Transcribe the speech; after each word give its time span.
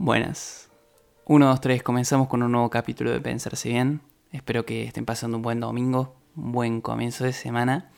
Buenas. 0.00 0.70
1, 1.24 1.44
2, 1.44 1.60
3, 1.60 1.82
comenzamos 1.82 2.28
con 2.28 2.44
un 2.44 2.52
nuevo 2.52 2.70
capítulo 2.70 3.10
de 3.10 3.20
Pensarse 3.20 3.68
Bien. 3.68 4.00
Espero 4.30 4.64
que 4.64 4.84
estén 4.84 5.04
pasando 5.04 5.38
un 5.38 5.42
buen 5.42 5.58
domingo, 5.58 6.14
un 6.36 6.52
buen 6.52 6.80
comienzo 6.80 7.24
de 7.24 7.32
semana. 7.32 7.90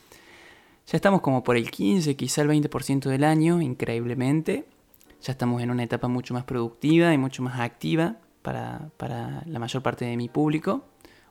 Ya 0.87 0.95
estamos 0.95 1.21
como 1.21 1.43
por 1.43 1.57
el 1.57 1.69
15, 1.69 2.15
quizá 2.15 2.41
el 2.41 2.49
20% 2.49 3.07
del 3.07 3.23
año, 3.23 3.61
increíblemente. 3.61 4.65
Ya 5.21 5.33
estamos 5.33 5.61
en 5.61 5.69
una 5.69 5.83
etapa 5.83 6.07
mucho 6.07 6.33
más 6.33 6.43
productiva 6.43 7.13
y 7.13 7.19
mucho 7.19 7.43
más 7.43 7.59
activa 7.59 8.15
para, 8.41 8.89
para 8.97 9.43
la 9.45 9.59
mayor 9.59 9.83
parte 9.83 10.03
de 10.03 10.17
mi 10.17 10.27
público, 10.27 10.83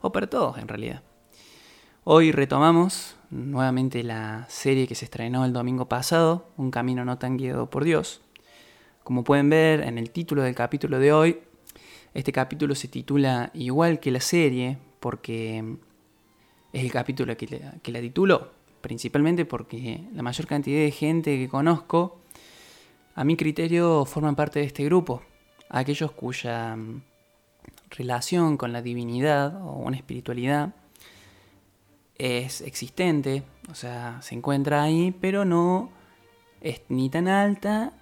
o 0.03 0.13
para 0.13 0.29
todos 0.29 0.57
en 0.59 0.69
realidad. 0.69 1.03
Hoy 2.05 2.31
retomamos 2.31 3.17
nuevamente 3.31 4.05
la 4.05 4.47
serie 4.49 4.87
que 4.87 4.95
se 4.95 5.07
estrenó 5.07 5.45
el 5.45 5.53
domingo 5.53 5.89
pasado, 5.89 6.47
Un 6.57 6.71
camino 6.71 7.05
no 7.05 7.19
tan 7.19 7.37
guiado 7.39 7.71
por 7.71 7.83
Dios. 7.83 8.23
Como 9.11 9.25
pueden 9.25 9.51
ver 9.51 9.81
en 9.81 9.99
el 9.99 10.11
título 10.11 10.45
del 10.45 10.55
capítulo 10.55 11.01
de 11.01 11.13
hoy, 11.13 11.41
este 12.15 12.31
capítulo 12.31 12.77
se 12.77 12.87
titula 12.87 13.51
igual 13.55 13.99
que 13.99 14.13
la 14.13 14.21
serie 14.21 14.79
porque 15.01 15.65
es 16.73 16.85
el 16.85 16.93
capítulo 16.93 17.37
que 17.37 17.49
la, 17.49 17.73
que 17.83 17.91
la 17.91 18.01
tituló, 18.01 18.53
principalmente 18.81 19.45
porque 19.45 20.05
la 20.15 20.23
mayor 20.23 20.47
cantidad 20.47 20.79
de 20.79 20.93
gente 20.93 21.37
que 21.39 21.49
conozco, 21.49 22.21
a 23.17 23.25
mi 23.25 23.37
criterio, 23.37 24.05
forman 24.05 24.37
parte 24.37 24.61
de 24.61 24.67
este 24.67 24.85
grupo, 24.85 25.23
aquellos 25.71 26.13
cuya 26.13 26.77
mm, 26.77 27.03
relación 27.91 28.57
con 28.57 28.73
la 28.73 28.81
divinidad 28.81 29.61
o 29.61 29.73
una 29.73 29.97
espiritualidad 29.97 30.73
es 32.17 32.61
existente, 32.61 33.43
o 33.73 33.75
sea, 33.75 34.23
se 34.23 34.37
encuentra 34.37 34.85
ahí, 34.85 35.13
pero 35.21 35.45
no 35.45 35.91
es 36.61 36.83
ni 36.89 37.11
tan 37.11 37.27
alta 37.27 37.95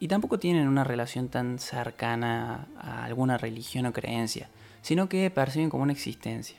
y 0.00 0.08
tampoco 0.08 0.38
tienen 0.38 0.66
una 0.66 0.82
relación 0.82 1.28
tan 1.28 1.58
cercana 1.58 2.66
a 2.78 3.04
alguna 3.04 3.36
religión 3.36 3.84
o 3.86 3.92
creencia, 3.92 4.48
sino 4.80 5.08
que 5.08 5.30
perciben 5.30 5.68
como 5.68 5.82
una 5.82 5.92
existencia. 5.92 6.56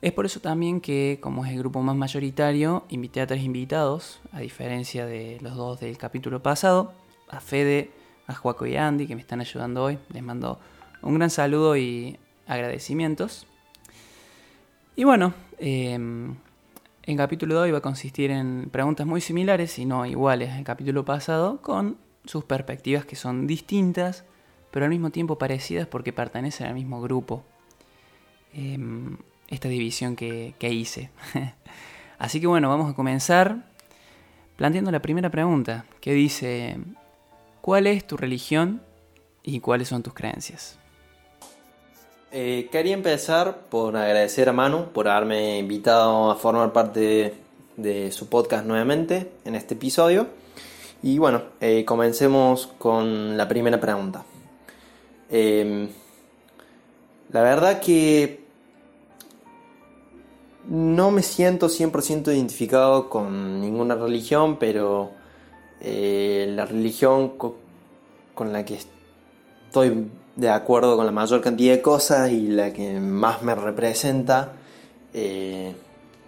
Es 0.00 0.12
por 0.12 0.24
eso 0.24 0.38
también 0.38 0.80
que, 0.80 1.18
como 1.20 1.44
es 1.44 1.50
el 1.50 1.58
grupo 1.58 1.82
más 1.82 1.96
mayoritario, 1.96 2.84
invité 2.88 3.20
a 3.20 3.26
tres 3.26 3.42
invitados, 3.42 4.20
a 4.30 4.38
diferencia 4.38 5.06
de 5.06 5.38
los 5.40 5.56
dos 5.56 5.80
del 5.80 5.98
capítulo 5.98 6.40
pasado, 6.40 6.92
a 7.28 7.40
Fede, 7.40 7.90
a 8.28 8.34
Juaco 8.34 8.64
y 8.64 8.76
a 8.76 8.86
Andy, 8.86 9.08
que 9.08 9.16
me 9.16 9.20
están 9.20 9.40
ayudando 9.40 9.82
hoy. 9.82 9.98
Les 10.10 10.22
mando 10.22 10.60
un 11.02 11.14
gran 11.14 11.30
saludo 11.30 11.76
y 11.76 12.16
agradecimientos. 12.46 13.44
Y 14.94 15.02
bueno, 15.02 15.34
em, 15.58 16.36
el 17.08 17.16
capítulo 17.16 17.54
de 17.54 17.60
hoy 17.62 17.70
va 17.70 17.78
a 17.78 17.80
consistir 17.80 18.30
en 18.30 18.68
preguntas 18.70 19.06
muy 19.06 19.22
similares 19.22 19.78
y 19.78 19.86
no 19.86 20.04
iguales 20.04 20.50
al 20.50 20.62
capítulo 20.62 21.06
pasado, 21.06 21.62
con 21.62 21.96
sus 22.26 22.44
perspectivas 22.44 23.06
que 23.06 23.16
son 23.16 23.46
distintas, 23.46 24.26
pero 24.70 24.84
al 24.84 24.90
mismo 24.90 25.08
tiempo 25.08 25.38
parecidas 25.38 25.86
porque 25.86 26.12
pertenecen 26.12 26.66
al 26.66 26.74
mismo 26.74 27.00
grupo. 27.00 27.44
Em, 28.52 29.16
esta 29.48 29.70
división 29.70 30.16
que, 30.16 30.54
que 30.58 30.70
hice. 30.70 31.10
Así 32.18 32.42
que 32.42 32.46
bueno, 32.46 32.68
vamos 32.68 32.92
a 32.92 32.94
comenzar 32.94 33.64
planteando 34.56 34.90
la 34.90 35.00
primera 35.00 35.30
pregunta, 35.30 35.86
que 36.02 36.12
dice, 36.12 36.76
¿cuál 37.62 37.86
es 37.86 38.06
tu 38.06 38.18
religión 38.18 38.82
y 39.42 39.60
cuáles 39.60 39.88
son 39.88 40.02
tus 40.02 40.12
creencias? 40.12 40.78
Eh, 42.30 42.68
quería 42.70 42.92
empezar 42.92 43.62
por 43.70 43.96
agradecer 43.96 44.50
a 44.50 44.52
Manu 44.52 44.92
por 44.92 45.08
haberme 45.08 45.58
invitado 45.58 46.30
a 46.30 46.36
formar 46.36 46.74
parte 46.74 47.34
de, 47.76 48.12
su 48.12 48.28
podcast 48.28 48.66
nuevamente 48.66 49.32
en 49.46 49.54
este 49.54 49.74
episodio. 49.74 50.26
Y 51.02 51.18
bueno, 51.18 51.42
eh, 51.60 51.86
comencemos 51.86 52.66
con 52.66 53.36
la 53.38 53.48
primera 53.48 53.80
pregunta. 53.80 54.24
Em, 55.30 55.88
la 57.32 57.42
verdad 57.42 57.80
que 57.80 58.44
no 60.68 61.10
me 61.10 61.22
siento 61.22 61.68
100% 61.70 62.30
identificado 62.30 63.08
con 63.08 63.60
ninguna 63.60 63.94
religión, 63.94 64.58
pero 64.58 65.12
eh, 65.80 66.46
la 66.54 66.66
religión 66.66 67.32
con 68.34 68.52
la 68.52 68.64
que 68.66 68.78
estoy 69.66 70.08
de 70.38 70.48
acuerdo 70.50 70.96
con 70.96 71.04
la 71.04 71.10
mayor 71.10 71.40
cantidad 71.40 71.74
de 71.74 71.82
cosas 71.82 72.30
y 72.30 72.46
la 72.46 72.72
que 72.72 73.00
más 73.00 73.42
me 73.42 73.56
representa 73.56 74.52
eh, 75.12 75.74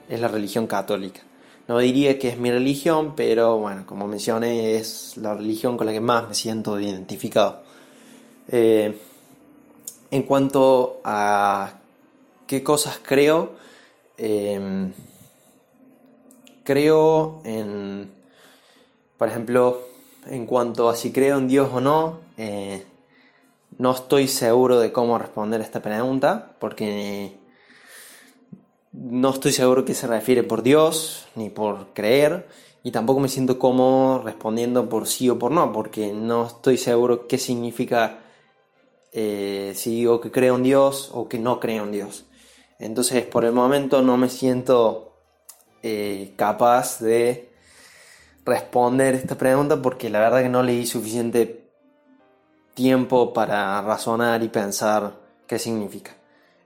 es 0.09 0.21
la 0.21 0.27
religión 0.27 0.67
católica. 0.67 1.21
No 1.69 1.79
diría 1.79 2.19
que 2.19 2.31
es 2.31 2.37
mi 2.37 2.51
religión, 2.51 3.15
pero 3.15 3.59
bueno, 3.59 3.87
como 3.87 4.09
mencioné, 4.09 4.75
es 4.75 5.17
la 5.17 5.35
religión 5.35 5.77
con 5.77 5.87
la 5.87 5.93
que 5.93 6.01
más 6.01 6.29
me 6.29 6.35
siento 6.35 6.81
identificado. 6.81 7.63
Eh, 8.49 8.99
en 10.11 10.23
cuanto 10.25 11.01
a 11.05 11.75
qué 12.49 12.65
cosas 12.65 12.99
creo, 13.01 13.53
em, 14.19 14.93
creo 16.65 17.43
en, 17.45 18.11
por 19.17 19.29
ejemplo, 19.29 19.83
en 20.27 20.47
cuanto 20.47 20.89
a 20.89 20.97
si 20.97 21.13
creo 21.13 21.39
en 21.39 21.47
Dios 21.47 21.71
o 21.73 21.81
no, 21.81 22.19
eh, 22.37 22.85
no 23.81 23.93
estoy 23.93 24.29
seguro 24.29 24.79
de 24.79 24.93
cómo 24.93 25.17
responder 25.17 25.63
esta 25.63 25.81
pregunta 25.81 26.55
porque 26.59 27.39
no 28.93 29.31
estoy 29.31 29.53
seguro 29.53 29.87
que 29.87 29.95
se 29.95 30.07
refiere 30.07 30.43
por 30.43 30.63
Dios 30.63 31.27
ni 31.35 31.49
por 31.49 31.95
creer 31.95 32.47
y 32.83 32.91
tampoco 32.91 33.21
me 33.21 33.31
siento 33.31 33.59
cómodo 33.59 34.23
respondiendo 34.23 34.91
por 34.91 35.07
sí 35.07 35.31
o 35.31 35.39
por 35.39 35.51
no 35.51 35.73
porque 35.73 36.13
no 36.13 36.47
estoy 36.47 36.77
seguro 36.77 37.27
qué 37.27 37.39
significa 37.39 38.19
eh, 39.13 39.73
si 39.75 39.93
digo 39.93 40.21
que 40.21 40.31
creo 40.31 40.57
en 40.57 40.63
Dios 40.63 41.11
o 41.15 41.27
que 41.27 41.39
no 41.39 41.59
creo 41.59 41.85
en 41.85 41.93
Dios. 41.93 42.27
Entonces 42.79 43.25
por 43.25 43.47
el 43.47 43.53
momento 43.53 44.03
no 44.03 44.19
me 44.19 44.29
siento 44.29 45.15
eh, 45.83 46.35
capaz 46.37 47.01
de 47.01 47.51
responder 48.45 49.15
esta 49.15 49.39
pregunta 49.39 49.81
porque 49.81 50.11
la 50.11 50.21
verdad 50.21 50.43
que 50.43 50.51
no 50.51 50.63
leí 50.63 50.85
suficiente 50.85 51.70
tiempo 52.81 53.35
para 53.35 53.83
razonar 53.83 54.43
y 54.43 54.49
pensar 54.49 55.13
qué 55.47 55.59
significa. 55.59 56.17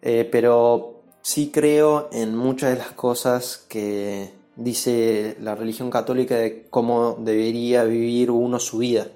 Eh, 0.00 0.28
pero 0.30 1.02
sí 1.22 1.50
creo 1.52 2.08
en 2.12 2.36
muchas 2.36 2.70
de 2.70 2.76
las 2.76 2.92
cosas 2.92 3.66
que 3.68 4.30
dice 4.54 5.36
la 5.40 5.56
religión 5.56 5.90
católica 5.90 6.36
de 6.36 6.68
cómo 6.70 7.16
debería 7.18 7.82
vivir 7.82 8.30
uno 8.30 8.60
su 8.60 8.78
vida. 8.78 9.08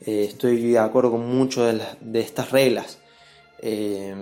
Eh, 0.00 0.26
estoy 0.28 0.70
de 0.70 0.78
acuerdo 0.78 1.10
con 1.10 1.26
muchas 1.26 1.80
de, 2.00 2.20
estas 2.20 2.52
reglas. 2.52 2.98
Eh, 3.58 4.14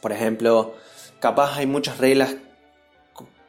por 0.00 0.12
ejemplo, 0.12 0.72
capaz 1.20 1.58
hay 1.58 1.66
muchas 1.66 1.98
reglas 1.98 2.36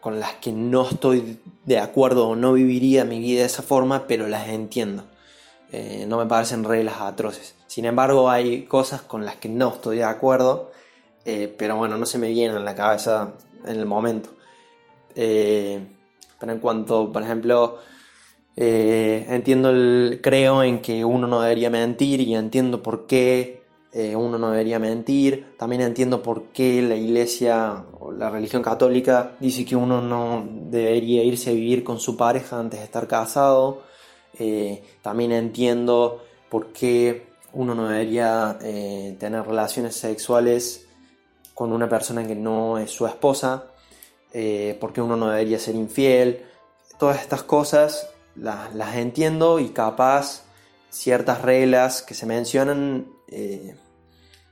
con 0.01 0.19
las 0.19 0.33
que 0.33 0.51
no 0.51 0.89
estoy 0.89 1.39
de 1.63 1.79
acuerdo 1.79 2.27
o 2.27 2.35
no 2.35 2.51
viviría 2.51 3.05
mi 3.05 3.19
vida 3.19 3.39
de 3.39 3.45
esa 3.45 3.63
forma, 3.63 4.05
pero 4.05 4.27
las 4.27 4.49
entiendo. 4.49 5.05
Eh, 5.75 6.05
no 6.07 6.19
me 6.19 6.27
parecen 6.27 6.63
reglas 6.63 7.01
atroces. 7.01 7.55
Sin 7.65 7.85
embargo, 7.85 8.29
hay 8.29 8.65
cosas 8.65 9.01
con 9.01 9.25
las 9.25 9.37
que 9.37 9.49
no 9.49 9.69
estoy 9.69 9.97
de 9.97 10.03
acuerdo, 10.03 10.71
eh, 11.25 11.51
pero 11.57 11.77
bueno, 11.77 11.97
no 11.97 12.05
se 12.05 12.19
me 12.19 12.29
vienen 12.29 12.57
en 12.57 12.63
la 12.63 12.75
cabeza 12.75 13.33
en 13.65 13.79
el 13.79 13.87
momento. 13.87 14.29
Eh, 15.15 15.83
pero 16.39 16.51
en 16.51 16.59
cuanto, 16.59 17.11
por 17.11 17.23
ejemplo, 17.23 17.79
entiendo 18.55 19.71
el, 19.71 20.19
creo 20.21 20.61
en 20.61 20.79
que 20.79 21.03
uno 21.03 21.25
no 21.25 21.41
debería 21.41 21.71
mentir 21.71 22.21
y 22.21 22.35
entiendo 22.35 22.83
por 22.83 23.07
qué 23.07 23.63
uno 24.15 24.37
no 24.37 24.51
debería 24.51 24.77
mentir. 24.77 25.55
También 25.57 25.81
entiendo 25.81 26.21
por 26.21 26.49
qué 26.49 26.83
la 26.83 26.95
iglesia 26.95 27.83
o 27.99 28.11
la 28.11 28.29
religión 28.29 28.61
católica 28.61 29.37
dice 29.39 29.65
que 29.65 29.75
uno 29.75 30.01
no 30.01 30.47
debería 30.69 31.23
irse 31.23 31.49
a 31.49 31.53
vivir 31.53 31.83
con 31.83 31.99
su 31.99 32.15
pareja 32.15 32.59
antes 32.59 32.79
de 32.79 32.85
estar 32.85 33.07
casado. 33.07 33.91
Eh, 34.39 34.83
también 35.01 35.31
entiendo 35.31 36.23
por 36.49 36.73
qué 36.73 37.27
uno 37.53 37.75
no 37.75 37.87
debería 37.87 38.57
eh, 38.61 39.15
tener 39.19 39.45
relaciones 39.45 39.95
sexuales 39.95 40.87
con 41.53 41.71
una 41.71 41.87
persona 41.87 42.25
que 42.25 42.35
no 42.35 42.77
es 42.79 42.91
su 42.91 43.05
esposa, 43.05 43.65
eh, 44.31 44.77
por 44.79 44.91
qué 44.91 45.01
uno 45.01 45.15
no 45.15 45.29
debería 45.29 45.59
ser 45.59 45.75
infiel. 45.75 46.45
Todas 46.97 47.21
estas 47.21 47.43
cosas 47.43 48.09
las, 48.35 48.95
entiendo 48.95 49.59
y 49.59 49.69
capaz 49.69 50.45
ciertas 50.89 51.41
reglas 51.41 52.01
que 52.01 52.13
se 52.13 52.25
mencionan 52.25 53.07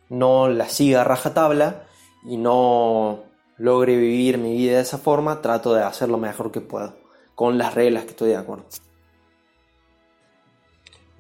no 0.10 0.50
las 0.50 0.74
siga 0.74 1.02
a 1.02 1.04
rajatabla 1.04 1.84
y 2.24 2.38
no 2.38 3.24
logre 3.58 3.96
vivir 3.96 4.40
mi 4.40 4.58
vida 4.58 4.78
de 4.78 4.82
esa 4.82 4.98
forma, 4.98 5.42
trato 5.42 5.74
de 5.74 5.84
hacer 5.84 6.10
lo 6.10 6.18
mejor 6.18 6.52
que 6.52 6.62
puedo 6.62 6.96
con 7.36 7.58
las 7.58 7.74
reglas 7.76 8.04
que 8.04 8.12
estoy 8.12 8.30
de 8.30 8.38
acuerdo. 8.38 8.66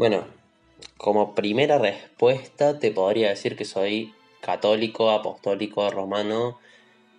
Bueno, 0.01 0.25
como 0.98 1.36
primera 1.36 1.77
respuesta 1.77 2.80
te 2.80 2.89
podría 2.89 3.30
decir 3.30 3.56
que 3.56 3.65
soy 3.65 4.15
católico, 4.42 5.12
apostólico, 5.12 5.88
romano 5.92 6.57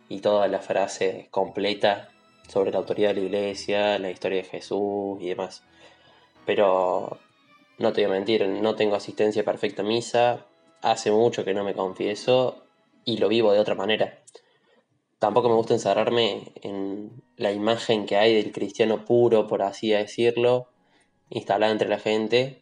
y 0.09 0.19
toda 0.19 0.49
la 0.49 0.59
frase 0.59 1.29
completa 1.31 2.09
sobre 2.49 2.73
la 2.73 2.79
autoridad 2.79 3.15
de 3.15 3.21
la 3.21 3.27
iglesia, 3.27 3.99
la 4.01 4.11
historia 4.11 4.43
de 4.43 4.49
Jesús 4.49 5.17
y 5.21 5.29
demás. 5.29 5.63
Pero 6.45 7.21
no 7.79 7.93
te 7.93 8.05
voy 8.05 8.17
a 8.17 8.19
mentir, 8.19 8.49
no 8.49 8.75
tengo 8.75 8.97
asistencia 8.97 9.45
perfecta 9.45 9.83
a 9.83 9.85
misa, 9.85 10.47
hace 10.81 11.13
mucho 11.13 11.45
que 11.45 11.55
no 11.55 11.63
me 11.63 11.75
confieso 11.75 12.65
y 13.05 13.19
lo 13.19 13.29
vivo 13.29 13.53
de 13.53 13.61
otra 13.61 13.77
manera. 13.77 14.19
Tampoco 15.21 15.49
me 15.49 15.55
gusta 15.55 15.75
encerrarme 15.75 16.51
en 16.63 17.13
la 17.37 17.53
imagen 17.53 18.07
que 18.07 18.17
hay 18.17 18.35
del 18.35 18.51
cristiano 18.51 19.05
puro, 19.05 19.47
por 19.47 19.63
así 19.63 19.91
decirlo, 19.91 20.67
instalada 21.31 21.71
entre 21.71 21.89
la 21.89 22.01
gente. 22.01 22.62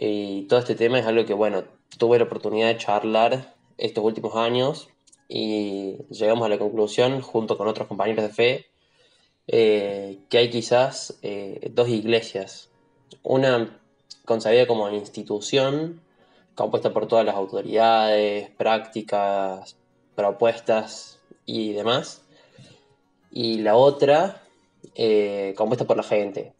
Y 0.00 0.42
todo 0.42 0.60
este 0.60 0.74
tema 0.74 0.98
es 0.98 1.06
algo 1.06 1.24
que, 1.24 1.34
bueno, 1.34 1.64
tuve 1.98 2.18
la 2.18 2.24
oportunidad 2.24 2.68
de 2.68 2.78
charlar 2.78 3.54
estos 3.78 4.04
últimos 4.04 4.36
años 4.36 4.88
y 5.28 5.96
llegamos 6.10 6.46
a 6.46 6.48
la 6.48 6.58
conclusión, 6.58 7.20
junto 7.20 7.58
con 7.58 7.68
otros 7.68 7.88
compañeros 7.88 8.24
de 8.24 8.32
fe, 8.32 8.66
eh, 9.48 10.18
que 10.28 10.38
hay 10.38 10.50
quizás 10.50 11.18
eh, 11.22 11.70
dos 11.74 11.88
iglesias. 11.88 12.70
Una 13.22 13.80
concebida 14.24 14.66
como 14.66 14.90
institución, 14.90 16.00
compuesta 16.54 16.92
por 16.92 17.08
todas 17.08 17.24
las 17.24 17.34
autoridades, 17.34 18.50
prácticas, 18.50 19.76
propuestas 20.14 21.18
y 21.44 21.72
demás. 21.72 22.22
Y 23.30 23.58
la 23.58 23.76
otra, 23.76 24.42
eh, 24.94 25.54
compuesta 25.56 25.86
por 25.86 25.96
la 25.96 26.02
gente, 26.02 26.52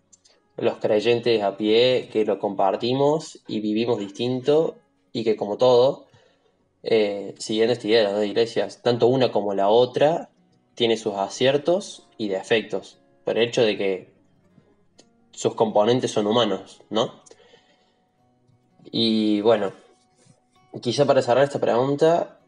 los 0.59 0.79
creyentes 0.79 1.43
a 1.43 1.57
pie 1.57 2.09
que 2.13 2.25
lo 2.25 2.39
compartimos 2.39 3.41
y 3.47 3.61
vivimos 3.61 3.99
distinto 3.99 4.77
y 5.13 5.25
que 5.25 5.37
como 5.37 5.57
todo, 5.57 6.07
eh, 6.83 7.35
siguiendo 7.39 7.73
esta 7.73 7.87
idea 7.87 7.99
de 7.99 8.05
las 8.05 8.15
dos 8.15 8.25
iglesias, 8.25 8.83
tanto 8.83 9.07
una 9.07 9.31
como 9.31 9.55
la 9.55 9.69
otra 9.69 10.31
tiene 10.75 10.97
sus 10.97 11.15
aciertos 11.15 12.09
y 12.19 12.29
defectos, 12.29 12.99
por 13.25 13.39
el 13.39 13.49
hecho 13.49 13.63
de 13.63 13.77
que 13.77 14.13
sus 15.33 15.55
componentes 15.55 16.11
son 16.11 16.27
humanos, 16.27 16.83
¿no? 16.91 17.23
Y 18.91 19.41
bueno, 19.41 19.73
quizá 20.81 21.05
para 21.05 21.23
cerrar 21.23 21.45
esta 21.45 21.61
pregunta, 21.61 22.41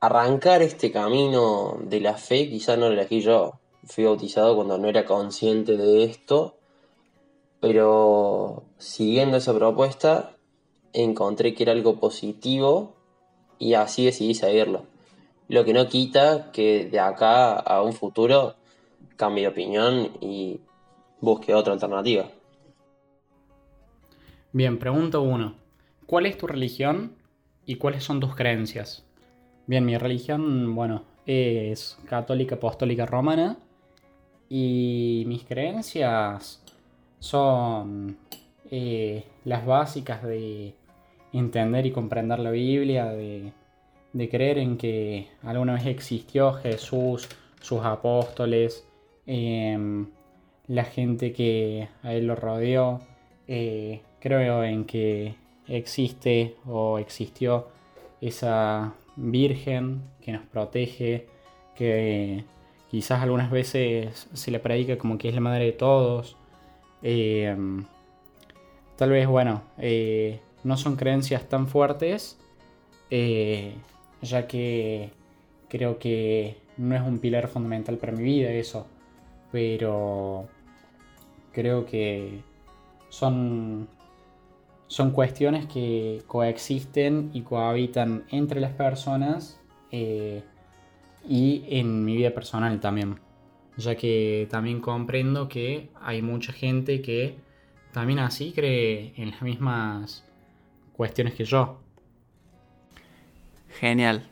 arrancar 0.00 0.62
este 0.62 0.90
camino 0.90 1.78
de 1.82 2.00
la 2.00 2.14
fe, 2.14 2.48
quizá 2.48 2.76
no 2.76 2.88
lo 2.88 2.94
elegí 2.94 3.20
yo, 3.20 3.60
fui 3.84 4.04
bautizado 4.04 4.56
cuando 4.56 4.78
no 4.78 4.88
era 4.88 5.04
consciente 5.04 5.76
de 5.76 6.04
esto, 6.04 6.59
pero 7.60 8.64
siguiendo 8.78 9.36
esa 9.36 9.54
propuesta, 9.54 10.36
encontré 10.92 11.54
que 11.54 11.64
era 11.64 11.72
algo 11.72 12.00
positivo 12.00 12.96
y 13.58 13.74
así 13.74 14.06
decidí 14.06 14.34
seguirlo. 14.34 14.84
Lo 15.48 15.64
que 15.64 15.72
no 15.72 15.86
quita 15.88 16.50
que 16.52 16.86
de 16.86 17.00
acá 17.00 17.52
a 17.52 17.82
un 17.82 17.92
futuro 17.92 18.54
cambie 19.16 19.42
de 19.42 19.48
opinión 19.48 20.10
y 20.20 20.60
busque 21.20 21.54
otra 21.54 21.74
alternativa. 21.74 22.26
Bien, 24.52 24.78
pregunta 24.78 25.18
uno. 25.18 25.54
¿Cuál 26.06 26.26
es 26.26 26.38
tu 26.38 26.46
religión 26.46 27.14
y 27.66 27.76
cuáles 27.76 28.02
son 28.02 28.18
tus 28.18 28.34
creencias? 28.34 29.04
Bien, 29.66 29.84
mi 29.84 29.96
religión, 29.96 30.74
bueno, 30.74 31.04
es 31.26 31.98
católica 32.08 32.56
apostólica 32.56 33.06
romana 33.06 33.58
y 34.48 35.24
mis 35.28 35.44
creencias 35.44 36.64
son 37.20 38.16
eh, 38.70 39.24
las 39.44 39.64
básicas 39.64 40.22
de 40.24 40.74
entender 41.32 41.86
y 41.86 41.92
comprender 41.92 42.40
la 42.40 42.50
Biblia, 42.50 43.06
de, 43.06 43.52
creer 44.28 44.58
en 44.58 44.76
que 44.76 45.28
alguna 45.42 45.74
vez 45.74 45.86
existió 45.86 46.52
Jesús, 46.54 47.28
sus 47.60 47.84
apóstoles, 47.84 48.84
em, 49.26 50.08
la 50.66 50.84
gente 50.84 51.32
que 51.32 51.88
a 52.02 52.12
él 52.14 52.26
lo 52.26 52.34
rodeó. 52.34 53.00
Eh, 53.46 54.02
creo 54.20 54.64
en 54.64 54.84
que 54.84 55.36
existe 55.68 56.56
o 56.66 56.98
existió 56.98 57.68
esa 58.20 58.94
Virgen 59.16 60.02
que 60.20 60.32
nos 60.32 60.46
protege, 60.46 61.26
que 61.74 62.44
quizás 62.90 63.22
algunas 63.22 63.50
veces 63.50 64.28
se 64.32 64.50
le 64.50 64.60
predica 64.60 64.98
como 64.98 65.18
que 65.18 65.28
es 65.28 65.34
la 65.34 65.40
madre 65.40 65.64
de 65.66 65.72
todos. 65.72 66.36
Em, 67.02 67.84
tal 68.96 69.10
vez, 69.10 69.26
bueno, 69.26 69.62
eh, 69.78 70.40
no 70.64 70.76
son 70.76 70.96
creencias 70.96 71.48
tan 71.48 71.68
fuertes, 71.68 72.38
eh, 73.10 73.74
ya 74.22 74.46
que 74.46 75.10
creo 75.68 75.98
que 75.98 76.58
no 76.76 76.94
es 76.94 77.02
un 77.02 77.18
pilar 77.18 77.48
fundamental 77.48 77.96
para 77.98 78.12
mi 78.12 78.22
vida 78.22 78.50
eso, 78.50 78.86
pero 79.52 80.48
creo 81.52 81.86
que 81.86 82.40
son, 83.08 83.88
son 84.86 85.10
cuestiones 85.12 85.66
que 85.66 86.22
coexisten 86.26 87.30
y 87.32 87.42
cohabitan 87.42 88.24
entre 88.30 88.60
las 88.60 88.72
personas 88.72 89.58
eh, 89.90 90.42
y 91.28 91.64
en 91.68 92.04
mi 92.04 92.16
vida 92.16 92.30
personal 92.30 92.80
también, 92.80 93.18
ya 93.80 93.96
que 93.96 94.46
también 94.50 94.80
comprendo 94.80 95.48
que 95.48 95.90
hay 96.00 96.22
mucha 96.22 96.52
gente 96.52 97.02
que 97.02 97.36
también 97.92 98.18
así 98.20 98.52
cree 98.52 99.12
en 99.16 99.30
las 99.30 99.42
mismas 99.42 100.24
cuestiones 100.92 101.34
que 101.34 101.44
yo. 101.44 101.78
Genial. 103.78 104.28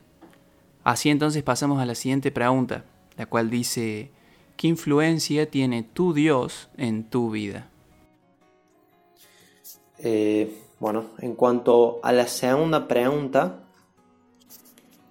Así 0.85 1.11
entonces 1.11 1.43
pasamos 1.43 1.81
a 1.81 1.87
la 1.87 1.95
siguiente 1.95 2.31
pregunta, 2.31 2.85
la 3.17 3.27
cual 3.27 3.51
dice, 3.51 4.11
¿qué 4.57 4.69
influencia 4.69 5.51
tiene 5.51 5.83
tu 5.83 6.15
Dios 6.15 6.69
en 6.77 7.05
tu 7.05 7.31
vida? 7.31 7.71
Eh, 9.99 10.63
bueno, 10.79 11.07
en 11.19 11.35
cuanto 11.35 12.01
a 12.03 12.13
la 12.13 12.27
segunda 12.27 12.87
pregunta, 12.87 13.61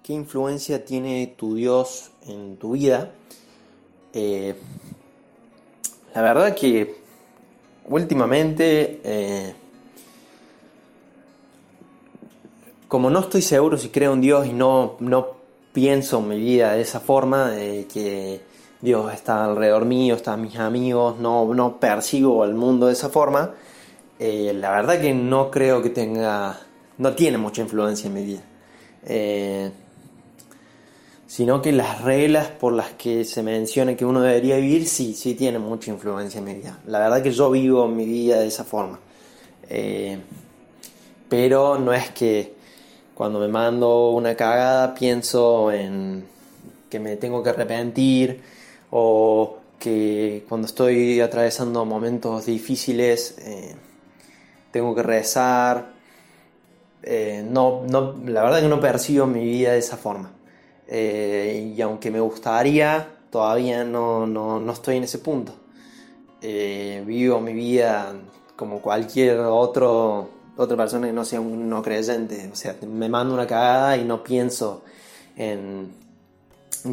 ¿qué 0.02 0.14
influencia 0.14 0.84
tiene 0.84 1.34
tu 1.36 1.54
Dios 1.54 2.10
en 2.26 2.56
tu 2.56 2.72
vida? 2.72 3.12
Eh, 4.12 4.54
la 6.14 6.22
verdad 6.22 6.54
que 6.54 6.96
últimamente 7.88 9.00
eh, 9.04 9.54
como 12.88 13.10
no 13.10 13.20
estoy 13.20 13.42
seguro 13.42 13.76
si 13.76 13.90
creo 13.90 14.14
en 14.14 14.20
Dios 14.22 14.46
y 14.46 14.52
no, 14.52 14.96
no 15.00 15.36
pienso 15.72 16.18
en 16.18 16.28
mi 16.28 16.38
vida 16.38 16.72
de 16.72 16.80
esa 16.80 17.00
forma, 17.00 17.50
de 17.50 17.86
que 17.86 18.40
Dios 18.80 19.12
está 19.12 19.44
alrededor 19.44 19.84
mío, 19.84 20.14
están 20.14 20.40
mis 20.40 20.56
amigos, 20.56 21.18
no, 21.18 21.52
no 21.54 21.78
percibo 21.78 22.44
el 22.44 22.54
mundo 22.54 22.86
de 22.86 22.94
esa 22.94 23.10
forma, 23.10 23.54
eh, 24.18 24.52
la 24.54 24.70
verdad 24.70 25.00
que 25.00 25.12
no 25.14 25.50
creo 25.50 25.82
que 25.82 25.90
tenga, 25.90 26.58
no 26.96 27.12
tiene 27.14 27.38
mucha 27.38 27.60
influencia 27.60 28.08
en 28.08 28.14
mi 28.14 28.24
vida. 28.24 28.40
Sino 31.28 31.60
que 31.60 31.72
las 31.72 32.00
reglas 32.00 32.48
por 32.48 32.72
las 32.72 32.92
que 32.92 33.22
se 33.24 33.42
menciona 33.42 33.94
que 33.94 34.06
uno 34.06 34.22
debería 34.22 34.56
vivir, 34.56 34.88
sí, 34.88 35.12
sí 35.12 35.34
tienen 35.34 35.60
mucha 35.60 35.90
influencia 35.90 36.38
en 36.38 36.44
mi 36.44 36.54
vida. 36.54 36.78
La 36.86 37.00
verdad 37.00 37.22
que 37.22 37.30
yo 37.30 37.50
vivo 37.50 37.86
mi 37.86 38.06
vida 38.06 38.40
de 38.40 38.46
esa 38.46 38.64
forma. 38.64 38.98
Eh, 39.68 40.18
pero 41.28 41.78
no 41.78 41.92
es 41.92 42.08
que 42.12 42.54
cuando 43.14 43.38
me 43.40 43.48
mando 43.48 44.10
una 44.10 44.34
cagada 44.34 44.94
pienso 44.94 45.70
en 45.70 46.24
que 46.88 46.98
me 46.98 47.16
tengo 47.16 47.42
que 47.42 47.50
arrepentir 47.50 48.40
o 48.90 49.58
que 49.78 50.46
cuando 50.48 50.66
estoy 50.66 51.20
atravesando 51.20 51.84
momentos 51.84 52.46
difíciles 52.46 53.36
eh, 53.40 53.74
tengo 54.70 54.94
que 54.94 55.02
rezar. 55.02 55.90
Eh, 57.02 57.44
no, 57.46 57.82
no, 57.86 58.14
la 58.24 58.42
verdad 58.44 58.62
que 58.62 58.68
no 58.68 58.80
percibo 58.80 59.26
mi 59.26 59.44
vida 59.44 59.72
de 59.72 59.78
esa 59.78 59.98
forma. 59.98 60.37
Eh, 60.88 61.74
y 61.76 61.80
aunque 61.82 62.10
me 62.10 62.20
gustaría, 62.20 63.06
todavía 63.30 63.84
no, 63.84 64.26
no, 64.26 64.58
no 64.58 64.72
estoy 64.72 64.96
en 64.96 65.04
ese 65.04 65.18
punto. 65.18 65.54
vivo 66.40 67.40
mi 67.40 67.52
vida 67.52 68.14
como 68.56 68.80
cualquier 68.80 69.38
otro 69.40 70.38
otra 70.58 70.76
persona 70.76 71.06
que 71.06 71.12
no 71.12 71.24
sea 71.24 71.40
un 71.40 71.68
no 71.68 71.82
creyente. 71.82 72.50
O 72.52 72.56
sea, 72.56 72.76
me 72.82 73.08
mando 73.08 73.32
una 73.32 73.46
cagada 73.46 73.96
y 73.96 74.04
no 74.04 74.22
pienso 74.24 74.82
en, 75.36 75.92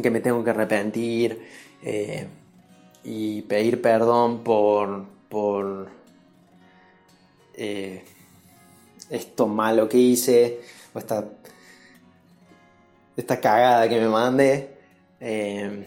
que 0.02 0.10
me 0.10 0.20
tengo 0.20 0.42
que 0.44 0.50
arrepentir 0.50 1.42
eh, 1.82 2.26
y 3.02 3.42
pedir 3.42 3.82
perdón 3.82 4.44
por, 4.44 5.04
por 5.28 5.88
eh, 7.54 8.04
esto 9.10 9.48
malo 9.48 9.88
que 9.88 9.98
hice 9.98 10.60
o 10.94 10.98
esta, 11.00 11.24
esta 13.16 13.40
cagada 13.40 13.88
que 13.88 14.00
me 14.00 14.08
mandé. 14.08 14.76
Eh, 15.20 15.86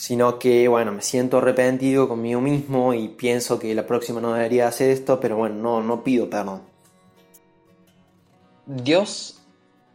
sino 0.00 0.38
que, 0.38 0.66
bueno, 0.66 0.92
me 0.92 1.02
siento 1.02 1.36
arrepentido 1.36 2.08
conmigo 2.08 2.40
mismo 2.40 2.94
y 2.94 3.08
pienso 3.08 3.58
que 3.58 3.74
la 3.74 3.86
próxima 3.86 4.18
no 4.18 4.32
debería 4.32 4.66
hacer 4.66 4.88
esto, 4.88 5.20
pero 5.20 5.36
bueno, 5.36 5.56
no, 5.56 5.82
no 5.82 6.02
pido 6.02 6.30
perdón. 6.30 6.62
Dios 8.64 9.42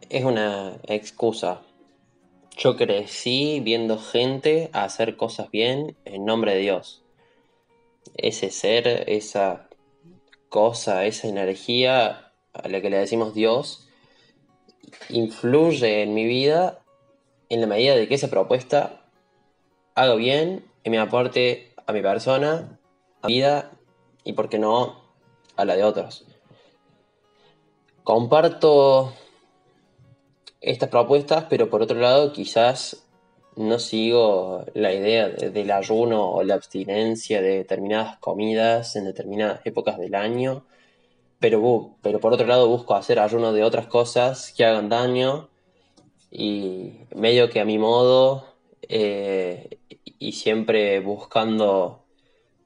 es 0.08 0.24
una 0.24 0.76
excusa. 0.84 1.62
Yo 2.56 2.76
crecí 2.76 3.58
viendo 3.64 3.98
gente 3.98 4.70
hacer 4.72 5.16
cosas 5.16 5.50
bien 5.50 5.96
en 6.04 6.24
nombre 6.24 6.54
de 6.54 6.60
Dios. 6.60 7.02
Ese 8.16 8.50
ser, 8.50 9.10
esa 9.10 9.68
cosa, 10.48 11.04
esa 11.04 11.26
energía 11.26 12.32
a 12.52 12.68
la 12.68 12.80
que 12.80 12.90
le 12.90 12.98
decimos 12.98 13.34
Dios, 13.34 13.85
influye 15.08 16.02
en 16.02 16.14
mi 16.14 16.24
vida 16.24 16.80
en 17.48 17.60
la 17.60 17.66
medida 17.66 17.94
de 17.94 18.08
que 18.08 18.14
esa 18.14 18.28
propuesta 18.28 19.02
haga 19.94 20.14
bien 20.14 20.64
y 20.84 20.90
me 20.90 20.98
aporte 20.98 21.72
a 21.86 21.92
mi 21.92 22.02
persona, 22.02 22.78
a 23.22 23.28
mi 23.28 23.34
vida 23.34 23.70
y, 24.24 24.32
por 24.32 24.48
qué 24.48 24.58
no, 24.58 25.00
a 25.56 25.64
la 25.64 25.76
de 25.76 25.84
otros. 25.84 26.24
Comparto 28.02 29.12
estas 30.60 30.88
propuestas, 30.88 31.46
pero 31.48 31.70
por 31.70 31.82
otro 31.82 31.98
lado 31.98 32.32
quizás 32.32 33.06
no 33.56 33.78
sigo 33.78 34.64
la 34.74 34.92
idea 34.92 35.28
del 35.28 35.70
ayuno 35.70 36.30
o 36.30 36.42
la 36.42 36.54
abstinencia 36.54 37.40
de 37.40 37.58
determinadas 37.58 38.18
comidas 38.18 38.96
en 38.96 39.04
determinadas 39.04 39.60
épocas 39.64 39.98
del 39.98 40.14
año, 40.14 40.66
pero, 41.38 41.96
pero 42.02 42.20
por 42.20 42.32
otro 42.32 42.46
lado 42.46 42.68
busco 42.68 42.94
hacer 42.94 43.18
ayuno 43.18 43.52
de 43.52 43.62
otras 43.62 43.86
cosas 43.86 44.52
que 44.56 44.64
hagan 44.64 44.88
daño 44.88 45.48
y 46.30 47.00
medio 47.14 47.50
que 47.50 47.60
a 47.60 47.64
mi 47.64 47.78
modo 47.78 48.46
eh, 48.82 49.78
y 50.18 50.32
siempre 50.32 51.00
buscando 51.00 52.04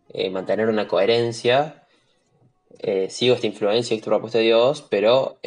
eh, 0.08 0.30
mantener 0.30 0.68
una 0.68 0.88
coherencia, 0.88 1.86
eh, 2.78 3.10
sigo 3.10 3.34
esta 3.34 3.46
influencia, 3.46 3.94
esta 3.94 4.10
propuesta 4.10 4.38
de 4.38 4.44
Dios, 4.44 4.86
pero 4.88 5.38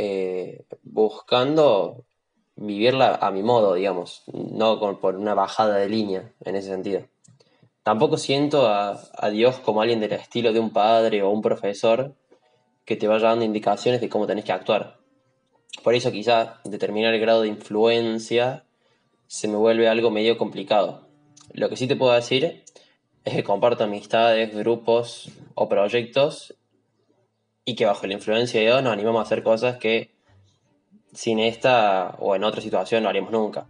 buscando 0.84 2.06
vivirla 2.56 3.16
a 3.16 3.32
mi 3.32 3.44
modo, 3.44 3.74
digamos, 3.74 4.24
no 4.32 4.80
por 5.00 5.16
una 5.16 5.34
bajada 5.34 5.78
de 5.78 5.90
línea 5.90 6.34
en 6.46 6.56
ese 6.56 6.70
sentido. 6.70 7.08
Tampoco 7.84 8.18
siento 8.18 8.68
a, 8.68 8.98
Dios 9.32 9.60
como 9.60 9.82
alguien 9.82 10.00
del 10.00 10.14
estilo 10.14 10.54
de 10.54 10.60
un 10.60 10.72
padre 10.72 11.22
o 11.22 11.30
un 11.30 11.42
profesor 11.42 12.16
que 12.86 12.96
te 12.96 13.08
vaya 13.08 13.30
dando 13.30 13.46
indicaciones 13.46 14.02
de 14.02 14.10
cómo 14.10 14.28
tenés 14.28 14.46
que 14.46 14.52
actuar. 14.52 15.00
Por 15.84 15.96
eso 15.96 16.12
quizá 16.12 16.60
determinar 16.64 17.14
el 17.14 17.22
grado 17.22 17.42
de 17.42 17.48
influencia 17.48 18.66
se 19.28 19.48
me 19.48 19.56
vuelve 19.56 19.88
algo 19.88 20.12
medio 20.12 20.38
complicado. 20.38 21.08
Lo 21.54 21.70
que 21.70 21.78
sí 21.78 21.88
te 21.88 21.96
puedo 21.96 22.14
decir 22.14 22.64
es 23.26 23.34
que 23.34 23.44
comparto 23.44 23.84
amistades, 23.84 24.56
grupos 24.56 25.32
o 25.56 25.70
proyectos 25.70 26.56
y 27.66 27.76
que 27.76 27.86
bajo 27.86 28.06
la 28.08 28.14
influencia 28.14 28.60
de 28.60 28.68
Dios 28.68 28.84
nos 28.84 28.94
animamos 28.94 29.20
a 29.20 29.24
hacer 29.24 29.44
cosas 29.44 29.78
que 29.78 30.12
sin 31.14 31.40
esta 31.40 32.16
o 32.20 32.36
en 32.36 32.44
otra 32.44 32.62
situación 32.62 33.04
no 33.04 33.10
haríamos 33.10 33.32
nunca. 33.32 33.68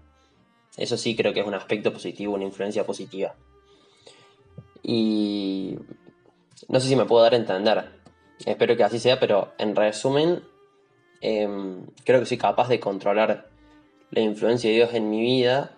Eso 0.77 0.97
sí 0.97 1.15
creo 1.15 1.33
que 1.33 1.41
es 1.41 1.47
un 1.47 1.53
aspecto 1.53 1.93
positivo, 1.93 2.33
una 2.33 2.45
influencia 2.45 2.85
positiva. 2.85 3.35
Y 4.81 5.77
no 6.67 6.79
sé 6.79 6.87
si 6.87 6.95
me 6.95 7.05
puedo 7.05 7.23
dar 7.23 7.33
a 7.33 7.37
entender. 7.37 8.02
Espero 8.45 8.75
que 8.75 8.83
así 8.83 8.99
sea, 8.99 9.19
pero 9.19 9.53
en 9.57 9.75
resumen, 9.75 10.43
em, 11.21 11.85
creo 12.03 12.19
que 12.19 12.25
soy 12.25 12.37
capaz 12.37 12.67
de 12.67 12.79
controlar 12.79 13.47
la 14.11 14.21
influencia 14.21 14.69
de 14.69 14.75
Dios 14.75 14.93
en 14.93 15.09
mi 15.09 15.21
vida 15.21 15.71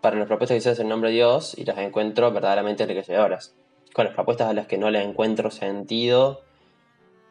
para 0.00 0.16
las 0.16 0.26
propuestas 0.26 0.56
que 0.56 0.60
se 0.60 0.70
hacen 0.70 0.86
en 0.86 0.90
nombre 0.90 1.10
de 1.10 1.16
Dios 1.16 1.56
y 1.56 1.64
las 1.64 1.78
encuentro 1.78 2.32
verdaderamente 2.32 2.82
enriquecedoras. 2.82 3.54
Con 3.92 4.04
las 4.04 4.14
propuestas 4.14 4.48
a 4.48 4.52
las 4.52 4.66
que 4.66 4.78
no 4.78 4.90
le 4.90 5.02
encuentro 5.02 5.50
sentido, 5.50 6.42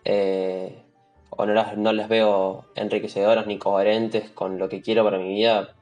eh, 0.03 0.83
o 1.29 1.45
no 1.45 1.53
las, 1.53 1.77
no 1.77 1.93
las 1.93 2.09
veo 2.09 2.65
enriquecedoras 2.75 3.45
ni 3.47 3.57
coherentes 3.57 4.29
con 4.31 4.57
lo 4.57 4.69
que 4.69 4.81
quiero 4.81 5.03
para 5.03 5.17
mi 5.17 5.33
vida, 5.33 5.75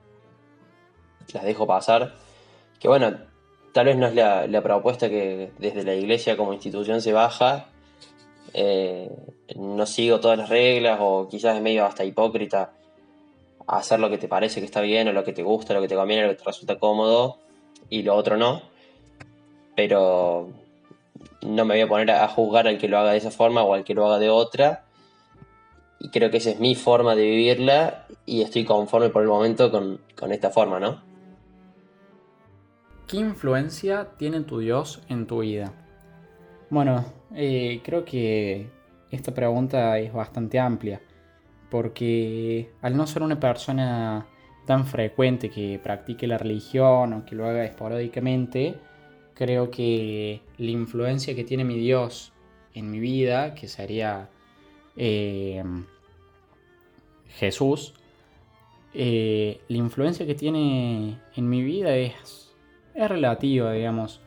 las 1.33 1.43
dejo 1.43 1.67
pasar. 1.67 2.13
Que 2.79 2.87
bueno, 2.87 3.17
tal 3.73 3.85
vez 3.85 3.97
no 3.97 4.07
es 4.07 4.15
la, 4.15 4.61
propuesta 4.61 5.09
que 5.09 5.51
desde 5.57 5.83
la 5.83 5.93
iglesia 5.93 6.37
como 6.37 6.53
institución 6.53 7.01
se 7.01 7.13
baja. 7.13 7.67
Eh, 8.57 9.11
no 9.57 9.85
sigo 9.85 10.21
todas 10.21 10.37
las 10.37 10.49
reglas 10.49 10.99
o 11.01 11.27
quizás 11.27 11.57
es 11.57 11.61
medio 11.61 11.85
hasta 11.85 12.05
hipócrita 12.05 12.71
hacer 13.67 13.99
lo 13.99 14.09
que 14.09 14.17
te 14.17 14.29
parece 14.29 14.61
que 14.61 14.65
está 14.65 14.79
bien 14.79 15.09
o 15.09 15.11
lo 15.11 15.25
que 15.25 15.33
te 15.33 15.43
gusta, 15.43 15.73
lo 15.73 15.81
que 15.81 15.89
te 15.89 15.95
conviene, 15.95 16.23
lo 16.23 16.29
que 16.29 16.35
te 16.35 16.45
resulta 16.45 16.79
cómodo 16.79 17.37
y 17.89 18.03
lo 18.03 18.15
otro 18.15 18.37
no. 18.37 18.61
Pero 19.75 20.49
no 21.41 21.65
me 21.65 21.75
voy 21.75 21.81
a 21.81 21.87
poner 21.87 22.11
a 22.11 22.27
juzgar 22.29 22.67
al 22.67 22.77
que 22.77 22.87
lo 22.87 22.97
haga 22.97 23.11
de 23.11 23.17
esa 23.17 23.31
forma 23.31 23.63
o 23.63 23.73
al 23.73 23.83
que 23.83 23.93
lo 23.93 24.05
haga 24.05 24.19
de 24.19 24.29
otra 24.29 24.85
y 26.05 26.09
creo 26.09 26.29
que 26.29 26.37
esa 26.37 26.51
es 26.51 26.59
mi 26.59 26.75
forma 26.75 27.15
de 27.15 27.23
vivirla 27.23 28.05
y 28.25 28.41
estoy 28.41 28.63
conforme 28.63 29.09
por 29.09 29.23
el 29.23 29.27
momento 29.27 29.71
con, 29.71 29.99
esta 30.31 30.51
forma, 30.51 30.79
¿no? 30.79 31.01
¿Qué 33.07 33.17
influencia 33.17 34.09
tiene 34.17 34.41
tu 34.41 34.59
Dios 34.59 35.01
en 35.09 35.25
tu 35.25 35.39
vida? 35.39 35.73
Bueno, 36.69 37.05
eh, 37.35 37.81
creo 37.83 38.05
que 38.05 38.67
esta 39.11 39.33
pregunta 39.33 39.99
es 39.99 40.13
bastante 40.13 40.59
amplia, 40.59 41.01
porque 41.69 42.71
al 42.81 42.95
no 42.95 43.05
ser 43.07 43.23
una 43.23 43.39
persona 43.39 44.25
tan 44.65 44.85
frecuente 44.85 45.49
que 45.49 45.79
practique 45.81 46.27
la 46.27 46.37
religión 46.37 47.13
o 47.13 47.25
que 47.25 47.35
lo 47.35 47.45
haga 47.45 47.65
esporádicamente, 47.65 48.75
creo 49.33 49.69
que 49.69 50.41
la 50.57 50.71
influencia 50.71 51.35
que 51.35 51.43
tiene 51.43 51.63
mi 51.63 51.77
Dios 51.77 52.33
en 52.73 52.89
mi 52.89 52.99
vida, 52.99 53.53
que 53.53 53.67
sería 53.67 54.29
eh, 54.95 55.63
Jesús, 57.29 57.93
eh, 58.93 59.59
la 59.67 59.77
influencia 59.77 60.25
que 60.25 60.35
tiene 60.35 61.19
en 61.35 61.49
mi 61.49 61.61
vida 61.61 61.95
es, 61.97 62.53
es 62.93 63.09
relativa, 63.09 63.73
digamos. 63.73 64.21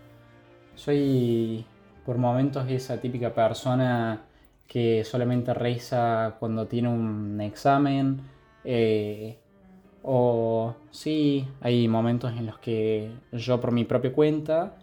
Soy 0.74 1.64
por 2.08 2.16
momentos 2.16 2.70
esa 2.70 3.02
típica 3.02 3.34
persona 3.34 4.22
que 4.66 5.04
solamente 5.04 5.52
reza 5.52 6.36
cuando 6.40 6.66
tiene 6.66 6.88
un 6.88 7.38
examen. 7.42 8.22
Eh, 8.64 9.36
o 10.02 10.74
sí, 10.90 11.46
hay 11.60 11.86
momentos 11.86 12.32
en 12.32 12.46
los 12.46 12.58
que 12.60 13.10
yo 13.32 13.60
por 13.60 13.72
mi 13.72 13.84
propia 13.84 14.14
cuenta 14.14 14.78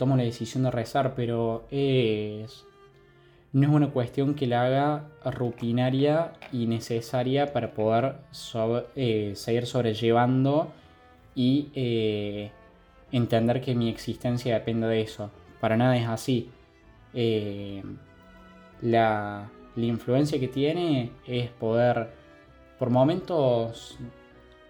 tomo 0.00 0.16
la 0.16 0.24
decisión 0.24 0.64
de 0.64 0.72
rezar, 0.72 1.14
pero 1.14 1.64
es 1.70 2.66
no 3.52 3.68
es 3.68 3.72
una 3.72 3.90
cuestión 3.90 4.34
que 4.34 4.48
la 4.48 4.64
haga 4.64 5.04
rutinaria 5.26 6.32
y 6.50 6.66
necesaria 6.66 7.52
para 7.52 7.70
poder 7.70 8.16
eh, 8.96 9.30
seguir 9.36 9.64
sobrellevando 9.66 10.72
y 11.36 11.68
eh, 11.76 12.50
entender 13.12 13.60
que 13.60 13.76
mi 13.76 13.88
existencia 13.88 14.54
depende 14.54 14.88
de 14.88 15.02
eso. 15.02 15.30
Para 15.60 15.76
nada 15.76 15.96
es 15.96 16.06
así. 16.06 16.50
Eh, 17.14 17.82
la, 18.82 19.50
influencia 19.76 20.40
que 20.40 20.48
tiene 20.48 21.12
es 21.24 21.50
poder 21.50 22.10
por 22.80 22.90
momentos 22.90 23.96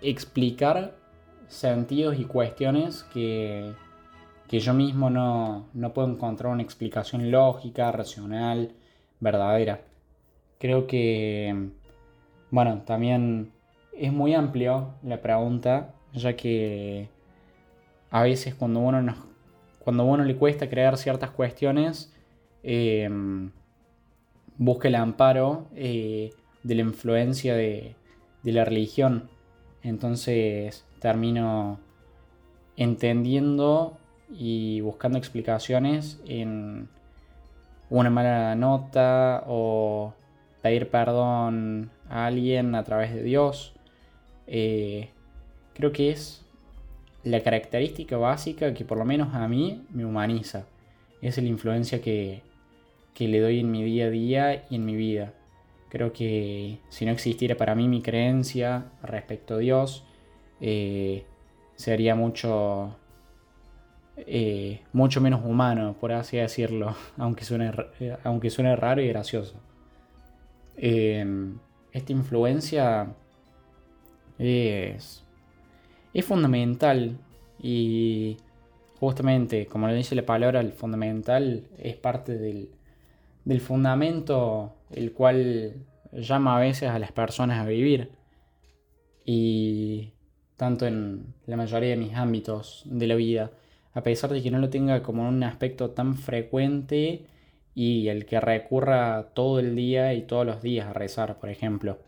explicar 0.03 0.95
sentidos 1.47 2.19
y 2.19 2.25
cuestiones 2.27 3.05
que 3.05 3.73
que 4.49 4.61
yo 4.61 4.73
mismo 4.75 5.11
no, 5.11 5.69
puedo 5.95 6.09
encontrar 6.09 6.53
una 6.53 6.63
explicación 6.63 7.31
lógica, 7.31 7.93
racional, 7.93 8.73
verdadera. 9.21 9.83
Creo 10.59 10.87
que, 10.87 11.69
bueno, 12.51 12.83
también 12.87 13.53
es 13.93 14.13
muy 14.13 14.35
amplio 14.35 14.95
la 15.03 15.21
pregunta, 15.21 15.95
ya 16.15 16.35
que 16.35 17.11
a 18.11 18.23
veces 18.23 18.55
cuando 18.55 18.81
uno, 18.81 19.03
nos, 19.03 19.17
cuando 19.89 20.05
uno 20.05 20.23
le 20.23 20.37
cuesta 20.37 20.69
creer 20.69 20.99
ciertas 20.99 21.31
cuestiones, 21.31 22.13
em, 22.63 23.53
busca 24.59 24.89
el 24.89 24.97
amparo 24.97 25.67
eh, 25.75 26.29
de 26.63 26.75
la 26.75 26.83
influencia 26.83 27.55
de, 27.55 27.97
de 28.43 28.53
la 28.53 28.67
religión. 28.67 29.31
Entonces 29.83 30.85
termino 30.99 31.81
entendiendo 32.77 33.97
y 34.31 34.83
buscando 34.83 35.17
explicaciones 35.17 36.21
en 36.27 36.91
una 37.89 38.11
mala 38.11 38.55
nota 38.57 39.43
o 39.47 40.13
pedir 40.61 40.91
perdón 40.91 41.91
a 42.11 42.27
alguien 42.27 42.75
a 42.75 42.85
través 42.85 43.15
de 43.15 43.23
Dios. 43.23 43.73
Eh, 44.49 45.09
creo 45.73 45.93
que 45.93 46.11
es 46.11 46.45
la 47.29 47.43
característica 47.43 48.17
básica 48.17 48.75
que 48.75 48.85
por 48.85 48.99
lo 48.99 49.05
menos 49.05 49.35
a 49.35 49.47
mí 49.49 49.85
me 49.91 50.05
humaniza. 50.05 50.67
Es 51.21 51.37
la 51.39 51.49
influencia 51.49 52.01
que, 52.01 52.43
le 53.19 53.41
doy 53.41 53.61
en 53.61 53.71
mi 53.71 53.83
día 53.83 54.07
a 54.07 54.11
día 54.11 54.67
y 54.71 54.77
en 54.77 54.85
mi 54.85 54.95
vida. 54.95 55.35
Creo 55.89 56.13
que 56.13 56.79
si 56.89 57.05
no 57.05 57.13
existiera 57.13 57.57
para 57.57 57.75
mí 57.75 57.89
mi 57.89 58.01
creencia 58.01 58.87
respecto 59.03 59.55
a 59.55 59.59
Dios, 59.59 60.05
eh, 60.61 61.25
sería 61.75 62.15
mucho 62.15 62.97
eh, 64.27 64.81
mucho 64.93 65.21
menos 65.21 65.45
humano, 65.45 65.97
por 66.01 66.13
así 66.13 66.39
decirlo, 66.39 66.95
aunque 67.19 67.45
suene, 67.45 67.73
eh, 68.01 68.17
aunque 68.25 68.51
suene 68.51 68.75
raro 68.77 69.01
y 69.03 69.09
gracioso. 69.09 69.61
Em, 70.77 71.59
esta 71.93 72.13
influencia 72.13 73.15
es, 74.39 75.25
es 76.19 76.25
fundamental 76.25 77.17
y 77.63 78.37
justamente, 78.99 79.67
como 79.67 79.87
le 79.87 79.95
dice 79.95 80.15
la 80.15 80.27
palabra, 80.27 80.61
el 80.61 80.73
fundamental 80.73 81.69
es 81.79 81.97
parte 81.97 82.37
del, 82.37 82.71
del 83.45 83.61
fundamento 83.61 84.75
el 84.91 85.13
cual 85.13 85.75
llama 86.13 86.57
a 86.57 86.61
veces 86.61 86.91
a 86.91 86.99
las 86.99 87.13
personas 87.13 87.61
a 87.61 87.69
vivir. 87.69 88.11
Y 89.25 90.13
tanto 90.57 90.87
en 90.87 91.35
la 91.47 91.57
mayoría 91.57 91.91
de 91.91 91.97
mis 91.97 92.15
ámbitos 92.15 92.83
de 92.87 93.07
la 93.07 93.15
vida, 93.15 93.53
a 93.95 94.03
pesar 94.03 94.31
de 94.31 94.43
que 94.43 94.51
no 94.51 94.59
lo 94.59 94.71
tenga 94.71 95.03
como 95.03 95.29
un 95.29 95.43
aspecto 95.45 95.91
tan 95.91 96.17
frecuente 96.17 97.27
y 97.75 98.09
el 98.09 98.27
que 98.27 98.41
recurra 98.41 99.29
todo 99.35 99.61
el 99.61 99.77
día 99.77 100.15
y 100.15 100.23
todos 100.23 100.45
los 100.45 100.63
días 100.63 100.89
a 100.89 100.95
rezar, 100.95 101.39
por 101.39 101.51
ejemplo. 101.51 101.99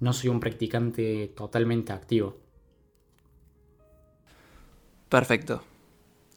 No 0.00 0.12
soy 0.14 0.30
un 0.30 0.40
practicante 0.40 1.28
totalmente 1.36 1.92
activo. 1.92 2.43
Perfecto. 5.14 5.62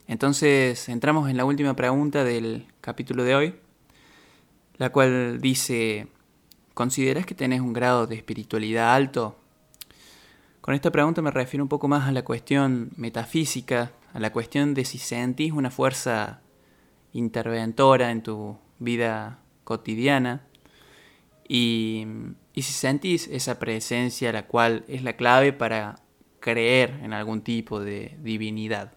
Entonces 0.06 0.88
entramos 0.88 1.32
en 1.32 1.38
la 1.38 1.46
última 1.46 1.76
pregunta 1.76 2.24
del 2.24 2.68
capítulo 2.80 3.24
de 3.24 3.34
hoy, 3.34 3.56
la 4.78 4.92
cual 4.92 5.42
dice, 5.42 6.10
¿consideras 6.76 7.26
que 7.26 7.34
tenés 7.34 7.62
un 7.62 7.74
grado 7.74 8.06
de 8.06 8.14
espiritualidad 8.14 8.94
alto? 8.94 9.36
Con 10.62 10.76
esta 10.76 10.92
pregunta 10.92 11.24
me 11.24 11.32
refiero 11.32 11.64
un 11.64 11.70
poco 11.70 11.88
más 11.88 12.08
a 12.08 12.12
la 12.12 12.24
cuestión 12.24 12.92
metafísica, 12.98 13.94
a 14.14 14.20
la 14.20 14.32
cuestión 14.32 14.76
de 14.76 14.86
si 14.86 15.00
sentís 15.00 15.54
una 15.54 15.72
fuerza 15.72 16.42
interventora 17.14 18.12
en 18.12 18.22
tu 18.22 18.60
vida 18.78 19.40
cotidiana 19.64 20.46
y, 21.50 22.06
y 22.54 22.62
si 22.62 22.74
sentís 22.74 23.28
esa 23.28 23.58
presencia 23.58 24.32
la 24.32 24.46
cual 24.46 24.86
es 24.88 25.02
la 25.02 25.14
clave 25.14 25.52
para 25.52 25.96
creer 26.48 27.02
en 27.04 27.12
algún 27.12 27.42
tipo 27.42 27.82
de 27.82 28.16
divinidad. 28.24 28.94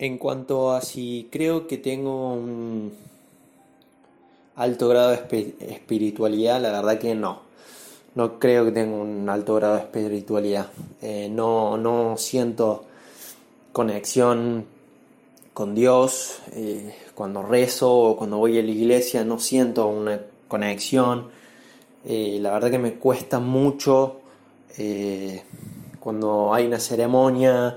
En 0.00 0.18
cuanto 0.18 0.72
a 0.72 0.80
si 0.80 1.28
creo 1.30 1.68
que 1.68 1.78
tengo 1.78 2.32
un 2.32 2.92
alto 4.56 4.88
grado 4.88 5.10
de 5.10 5.54
espiritualidad, 5.60 6.60
la 6.60 6.72
verdad 6.72 6.98
que 6.98 7.14
no. 7.14 7.42
No 8.16 8.40
creo 8.40 8.64
que 8.64 8.72
tenga 8.72 8.96
un 8.96 9.28
alto 9.28 9.54
grado 9.54 9.74
de 9.76 9.82
espiritualidad. 9.82 10.72
Eh, 11.02 11.28
no, 11.30 11.76
no 11.76 12.16
siento 12.16 12.84
conexión 13.70 14.66
con 15.54 15.76
Dios. 15.76 16.40
Eh, 16.50 16.96
cuando 17.14 17.44
rezo 17.44 17.94
o 17.94 18.16
cuando 18.16 18.38
voy 18.38 18.58
a 18.58 18.62
la 18.62 18.72
iglesia 18.72 19.24
no 19.24 19.38
siento 19.38 19.86
una 19.86 20.20
conexión. 20.48 21.30
Eh, 22.04 22.38
la 22.40 22.50
verdad 22.50 22.72
que 22.72 22.78
me 22.80 22.94
cuesta 22.94 23.38
mucho 23.38 24.17
cuando 26.00 26.54
hay 26.54 26.66
una 26.66 26.78
ceremonia 26.78 27.76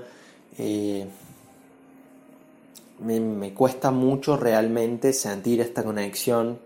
me, 3.02 3.52
cuesta 3.52 3.90
mucho 3.90 4.36
realmente 4.36 5.12
sentir 5.12 5.60
esta 5.60 5.82
conexión 5.82 6.58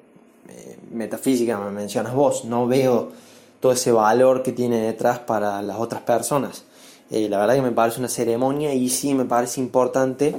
eh, 0.49 0.79
metafísica, 0.93 1.59
me 1.59 1.71
mencionas 1.71 2.15
vos, 2.15 2.45
no 2.45 2.67
veo 2.67 3.11
todo 3.61 3.73
ese 3.73 3.91
valor 3.91 4.43
que 4.43 4.53
tiene 4.53 4.81
detrás 4.81 5.19
para 5.21 5.63
las 5.63 5.79
otras 5.79 6.03
personas. 6.03 6.65
Eh, 7.11 7.29
la 7.29 7.39
verdad 7.39 7.55
que 7.55 7.63
me 7.63 7.73
parece 7.73 8.01
una 8.01 8.09
ceremonia 8.09 8.75
y 8.75 8.89
sí 8.89 9.15
me 9.15 9.25
parece 9.25 9.61
importante, 9.61 10.35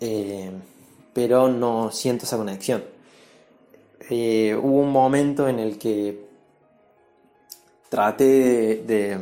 eh, 0.00 0.50
pero 1.12 1.48
no 1.48 1.90
siento 1.90 2.24
esa 2.24 2.36
conexión. 2.36 2.84
hubo 4.10 4.80
un 4.80 4.90
momento 4.90 5.48
en 5.48 5.58
el 5.58 5.78
que 5.78 6.23
traté 7.94 8.82
de 8.84 9.18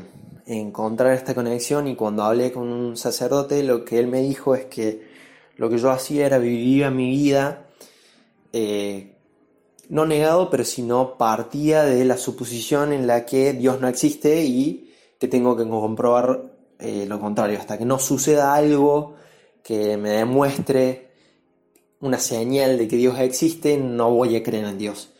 encontrar 0.46 1.12
esta 1.12 1.34
conexión 1.34 1.88
y 1.88 1.94
cuando 1.94 2.22
hablé 2.22 2.50
con 2.52 2.68
un 2.72 2.96
sacerdote 2.96 3.62
lo 3.62 3.84
que 3.84 3.98
él 3.98 4.06
me 4.06 4.22
dijo 4.22 4.54
es 4.54 4.64
que 4.64 5.06
lo 5.58 5.68
que 5.68 5.76
yo 5.76 5.90
hacía 5.90 6.24
era 6.24 6.38
vivir 6.38 6.90
mi 6.90 7.10
vida, 7.10 7.66
eh, 8.50 9.14
no 9.90 10.06
negado, 10.06 10.48
pero 10.48 10.64
sino 10.64 11.18
partía 11.18 11.84
de 11.84 12.02
la 12.06 12.16
suposición 12.16 12.94
en 12.94 13.06
la 13.06 13.26
que 13.26 13.52
Dios 13.52 13.78
no 13.78 13.88
existe 13.88 14.42
y 14.42 14.90
que 15.20 15.28
tengo 15.28 15.54
que 15.54 15.68
comprobar 15.68 16.54
eh, 16.78 17.04
lo 17.06 17.20
contrario, 17.20 17.58
hasta 17.58 17.76
que 17.76 17.85
no 17.85 17.98
suceda 17.98 18.54
algo 18.54 19.16
que 19.62 19.98
me 19.98 20.12
demuestre 20.12 21.11
una 22.00 22.18
señal 22.18 22.78
de 22.78 22.88
que 22.88 22.96
Dios 22.96 23.18
existe, 23.18 23.76
no 23.76 24.12
voy 24.12 24.35
a 24.35 24.42
creer 24.42 24.64
en 24.64 24.78
Dios. 24.78 25.12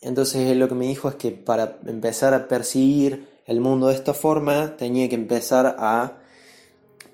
Entonces 0.00 0.50
él 0.50 0.58
lo 0.58 0.68
que 0.68 0.74
me 0.74 0.86
dijo 0.86 1.08
es 1.08 1.14
que 1.16 1.32
para 1.32 1.78
empezar 1.86 2.34
a 2.34 2.48
percibir 2.48 3.28
el 3.46 3.60
mundo 3.60 3.88
de 3.88 3.94
esta 3.94 4.14
forma 4.14 4.76
tenía 4.76 5.08
que 5.08 5.14
empezar 5.14 5.76
a 5.78 6.18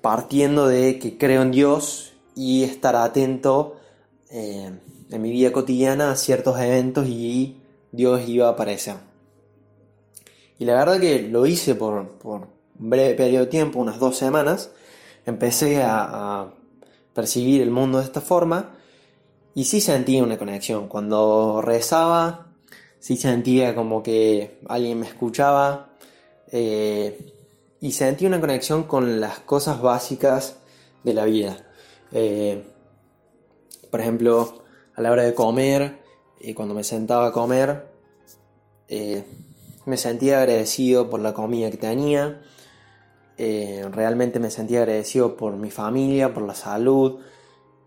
partiendo 0.01 0.67
de 0.67 0.99
que 0.99 1.17
creo 1.17 1.43
en 1.43 1.51
Dios 1.51 2.13
y 2.35 2.63
estar 2.63 2.95
atento 2.95 3.77
eh, 4.29 4.71
en 5.09 5.21
mi 5.21 5.31
vida 5.31 5.51
cotidiana 5.51 6.11
a 6.11 6.15
ciertos 6.15 6.59
eventos 6.59 7.07
y 7.07 7.61
Dios 7.91 8.27
iba 8.27 8.47
a 8.47 8.51
aparecer. 8.51 8.95
Y 10.59 10.65
la 10.65 10.73
verdad 10.73 10.99
que 10.99 11.21
lo 11.21 11.45
hice 11.45 11.75
por, 11.75 12.17
un 12.23 12.47
breve 12.75 13.13
periodo 13.13 13.45
de 13.45 13.51
tiempo, 13.51 13.79
unas 13.79 13.99
dos 13.99 14.17
semanas. 14.17 14.71
Empecé 15.25 15.81
a, 15.83 16.51
percibir 17.13 17.61
el 17.61 17.69
mundo 17.69 17.99
de 17.99 18.05
esta 18.05 18.21
forma 18.21 18.71
y 19.53 19.65
sí 19.65 19.81
sentía 19.81 20.23
una 20.23 20.37
conexión. 20.37 20.87
Cuando 20.87 21.61
rezaba, 21.61 22.42
sí 23.03 23.17
sentía 23.17 23.75
como 23.75 24.01
que 24.01 24.59
alguien 24.65 25.01
me 25.01 25.05
escuchaba 25.05 25.89
eh, 26.49 27.33
y 27.81 27.91
sentí 27.91 28.25
una 28.25 28.39
conexión 28.39 28.83
con 28.83 29.19
las 29.19 29.39
cosas 29.39 29.81
básicas 29.81 30.59
de 31.03 31.13
la 31.13 31.25
vida. 31.25 31.57
Eh, 32.13 32.63
por 33.91 33.99
ejemplo, 33.99 34.63
a 34.95 35.01
la 35.01 35.11
hora 35.11 35.23
de 35.23 35.33
comer, 35.33 35.99
y 36.39 36.53
cuando 36.53 36.73
me 36.73 36.85
sentaba 36.85 37.27
a 37.27 37.31
comer, 37.33 37.87
eh, 38.87 39.25
me 39.85 39.97
sentía 39.97 40.39
agradecido 40.39 41.09
por 41.09 41.19
la 41.19 41.33
comida 41.33 41.69
que 41.69 41.77
tenía, 41.77 42.41
eh, 43.37 43.85
realmente 43.91 44.39
me 44.39 44.49
sentía 44.49 44.79
agradecido 44.79 45.35
por 45.35 45.57
mi 45.57 45.71
familia, 45.71 46.33
por 46.33 46.43
la 46.43 46.55
salud, 46.55 47.19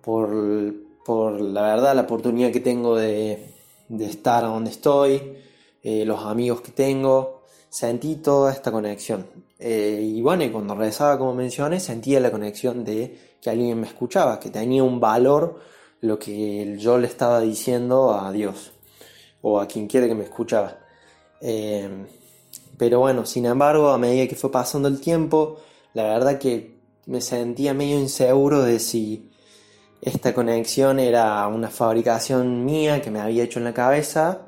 por, 0.03 1.41
la 1.41 1.63
verdad, 1.63 1.95
la 1.95 2.03
oportunidad 2.03 2.53
que 2.53 2.61
tengo 2.61 2.97
de, 2.97 3.56
de 3.89 4.07
estar 4.07 4.43
donde 4.43 4.71
estoy, 4.71 5.39
los 5.83 6.21
amigos 6.25 6.63
que 6.63 6.73
tengo, 6.73 7.43
sentí 7.69 8.17
toda 8.17 8.53
esta 8.53 8.73
conexión. 8.73 9.27
y 9.59 10.21
bueno, 10.21 10.45
cuando 10.53 10.75
rezaba, 10.75 11.17
como 11.19 11.35
mencioné, 11.35 11.79
sentía 11.79 12.19
la 12.19 12.31
conexión 12.31 12.85
de 12.85 13.37
que 13.41 13.51
alguien 13.51 13.81
me 13.81 13.87
escuchaba, 13.87 14.41
que 14.41 14.51
tenía 14.51 14.83
un 14.83 14.99
valor 14.99 15.61
lo 16.01 16.19
que 16.19 16.77
yo 16.79 16.99
le 16.99 17.07
estaba 17.07 17.41
diciendo 17.41 18.13
a 18.13 18.31
Dios 18.33 18.73
o 19.43 19.61
a 19.61 19.67
quien 19.67 19.87
quiera 19.87 20.09
que 20.09 20.15
me 20.15 20.25
escuchaba. 20.25 20.79
Eh, 21.41 21.89
pero 22.77 23.01
bueno, 23.01 23.25
sin 23.25 23.47
embargo, 23.47 23.91
a 23.91 23.99
medida 23.99 24.27
que 24.27 24.37
fue 24.37 24.51
pasando 24.51 24.89
el 24.89 25.01
tiempo, 25.01 25.59
la 25.95 26.05
verdad 26.05 26.39
que 26.39 26.77
me 27.07 27.21
sentía 27.21 27.73
medio 27.75 27.99
inseguro 27.99 28.63
de 28.63 28.79
si 28.79 29.31
esta 30.01 30.35
conexión 30.35 30.99
era 30.99 31.47
una 31.49 31.69
fabricación 31.69 32.65
mía 32.65 33.01
que 33.03 33.11
me 33.11 33.21
había 33.21 33.45
hecho 33.45 33.59
en 33.59 33.65
la 33.65 33.75
cabeza, 33.75 34.43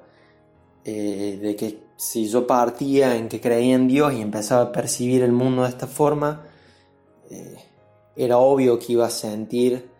eh, 0.84 1.38
de 1.40 1.56
que 1.56 1.88
si 1.96 2.28
yo 2.28 2.46
partía 2.46 3.16
en 3.16 3.28
que 3.28 3.40
creía 3.40 3.74
en 3.74 3.88
Dios 3.88 4.12
y 4.14 4.20
empezaba 4.20 4.62
a 4.62 4.72
percibir 4.72 5.22
el 5.22 5.32
mundo 5.32 5.62
de 5.62 5.70
esta 5.70 5.86
forma, 5.86 6.46
eh, 7.30 7.56
era 8.16 8.38
obvio 8.38 8.78
que 8.78 8.92
iba 8.92 9.06
a 9.06 9.10
sentir 9.10 9.90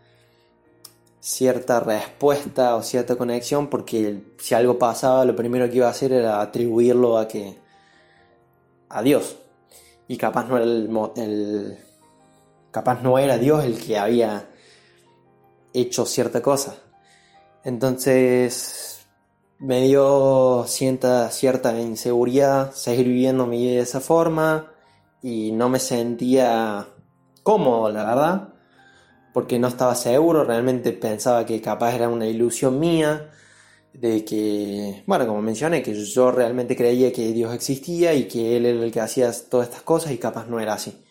cierta 1.21 1.81
respuesta 1.81 2.77
o 2.77 2.83
cierta 2.83 3.17
conexión 3.17 3.69
porque 3.69 4.23
si 4.39 4.55
algo 4.55 4.79
pasaba 4.79 5.25
lo 5.25 5.37
primero 5.37 5.69
que 5.69 5.77
iba 5.77 5.87
a 5.87 5.91
hacer 5.91 6.13
era 6.13 6.41
atribuirlo 6.41 7.19
a 7.19 7.29
que 7.29 7.59
a 8.89 9.03
Dios. 9.03 9.37
Y 10.07 10.17
capaz 10.17 10.49
no 10.49 10.57
era 10.57 10.65
el, 10.65 11.79
capaz 12.71 13.03
no 13.03 13.19
era 13.19 13.39
Dios 13.39 13.65
el 13.65 13.79
que 13.79 13.99
había 13.99 14.49
hecho 15.81 16.07
cierta 16.07 16.43
cosa 16.43 16.77
entonces 17.65 19.07
me 19.59 19.83
dio 19.83 20.65
cierta, 20.67 21.31
cierta 21.31 21.79
inseguridad 21.81 22.73
seguir 22.73 23.09
viviendo 23.09 23.47
mi 23.47 23.59
vida 23.59 23.73
de 23.73 23.81
esa 23.81 24.01
forma 24.01 24.73
y 25.23 25.53
no 25.53 25.69
me 25.69 25.81
sentía 25.81 26.89
cómodo, 27.43 27.91
la 27.91 28.05
verdad, 28.05 28.55
porque 29.35 29.59
no 29.59 29.69
estaba 29.69 29.95
seguro, 29.95 30.45
realmente 30.45 30.93
pensaba 30.93 31.45
que 31.45 31.61
capaz 31.61 31.95
era 31.95 32.09
una 32.09 32.27
ilusión 32.27 32.79
mía, 32.79 33.31
de 33.93 34.25
que, 34.25 35.03
bueno, 35.07 35.27
como 35.27 35.43
mencioné, 35.43 35.83
que 35.83 35.95
yo 35.95 36.31
realmente 36.31 36.77
creía 36.77 37.13
que 37.13 37.33
Dios 37.33 37.53
existía 37.53 38.15
y 38.15 38.29
que 38.29 38.57
Él 38.57 38.67
era 38.67 38.85
el 38.85 38.93
que 38.93 39.01
hacía 39.01 39.33
todas 39.51 39.69
estas 39.69 39.83
cosas 39.83 40.13
y 40.13 40.19
capaz 40.19 40.47
no 40.47 40.61
era 40.61 40.75
así. 40.75 41.05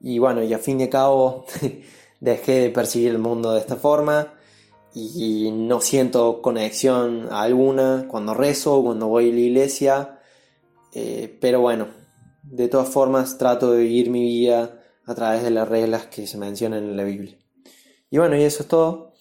Y 0.00 0.18
bueno, 0.18 0.42
y 0.42 0.52
a 0.54 0.58
fin 0.58 0.78
de 0.78 0.88
cabo 0.88 1.44
dejé 2.20 2.60
de 2.60 2.70
percibir 2.70 3.10
el 3.10 3.18
mundo 3.18 3.52
de 3.52 3.60
esta 3.60 3.76
forma 3.76 4.34
y 4.94 5.50
no 5.52 5.80
siento 5.80 6.42
conexión 6.42 7.28
alguna 7.30 8.06
cuando 8.08 8.34
rezo, 8.34 8.82
cuando 8.82 9.06
voy 9.06 9.30
a 9.30 9.32
la 9.32 9.40
iglesia, 9.40 10.20
eh, 10.92 11.36
pero 11.40 11.60
bueno, 11.60 11.88
de 12.42 12.68
todas 12.68 12.88
formas 12.88 13.38
trato 13.38 13.72
de 13.72 13.82
vivir 13.82 14.10
mi 14.10 14.22
vida 14.22 14.82
a 15.06 15.14
través 15.14 15.42
de 15.42 15.50
las 15.50 15.68
reglas 15.68 16.06
que 16.06 16.26
se 16.26 16.38
mencionan 16.38 16.84
en 16.84 16.96
la 16.96 17.04
Biblia. 17.04 17.36
Y 18.10 18.18
bueno, 18.18 18.36
y 18.36 18.42
eso 18.42 18.62
es 18.62 18.68
todo. 18.68 19.12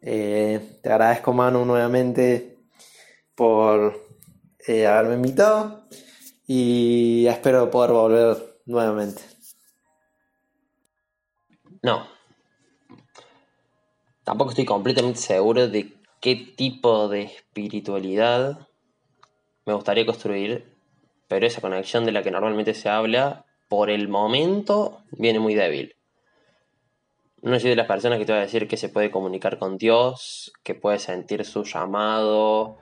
Eh, 0.00 0.78
te 0.82 0.88
agradezco 0.90 1.32
Manu 1.32 1.64
nuevamente 1.64 2.58
por 3.34 4.00
eh, 4.66 4.86
haberme 4.86 5.16
invitado 5.16 5.88
y 6.46 7.26
espero 7.26 7.70
poder 7.70 7.90
volver 7.90 8.60
nuevamente. 8.66 9.22
No. 11.82 12.15
Tampoco 14.26 14.50
estoy 14.50 14.64
completamente 14.64 15.20
seguro 15.20 15.68
de 15.68 15.92
qué 16.20 16.34
tipo 16.34 17.06
de 17.06 17.22
espiritualidad 17.22 18.66
me 19.64 19.72
gustaría 19.72 20.04
construir, 20.04 20.74
pero 21.28 21.46
esa 21.46 21.60
conexión 21.60 22.04
de 22.04 22.10
la 22.10 22.24
que 22.24 22.32
normalmente 22.32 22.74
se 22.74 22.88
habla, 22.88 23.44
por 23.68 23.88
el 23.88 24.08
momento, 24.08 24.98
viene 25.12 25.38
muy 25.38 25.54
débil. 25.54 25.94
No 27.40 27.60
soy 27.60 27.70
de 27.70 27.76
las 27.76 27.86
personas 27.86 28.18
que 28.18 28.24
te 28.24 28.32
voy 28.32 28.40
a 28.40 28.46
decir 28.46 28.66
que 28.66 28.76
se 28.76 28.88
puede 28.88 29.12
comunicar 29.12 29.60
con 29.60 29.78
Dios, 29.78 30.52
que 30.64 30.74
puede 30.74 30.98
sentir 30.98 31.44
su 31.44 31.62
llamado, 31.62 32.78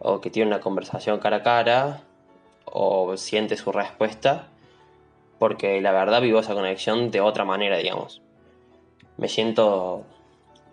o 0.00 0.20
que 0.20 0.30
tiene 0.30 0.48
una 0.48 0.60
conversación 0.60 1.20
cara 1.20 1.36
a 1.36 1.42
cara, 1.44 2.02
o 2.64 3.16
siente 3.16 3.56
su 3.56 3.70
respuesta, 3.70 4.48
porque 5.38 5.80
la 5.80 5.92
verdad 5.92 6.20
vivo 6.20 6.40
esa 6.40 6.54
conexión 6.54 7.12
de 7.12 7.20
otra 7.20 7.44
manera, 7.44 7.76
digamos. 7.76 8.22
Me 9.18 9.28
siento 9.28 10.04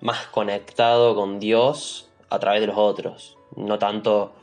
más 0.02 0.28
conectado 0.28 1.16
con 1.16 1.40
Dios 1.40 2.10
a 2.30 2.40
través 2.40 2.62
de 2.62 2.68
los 2.68 2.78
otros, 2.78 3.38
no 3.56 3.80
tanto 3.80 4.34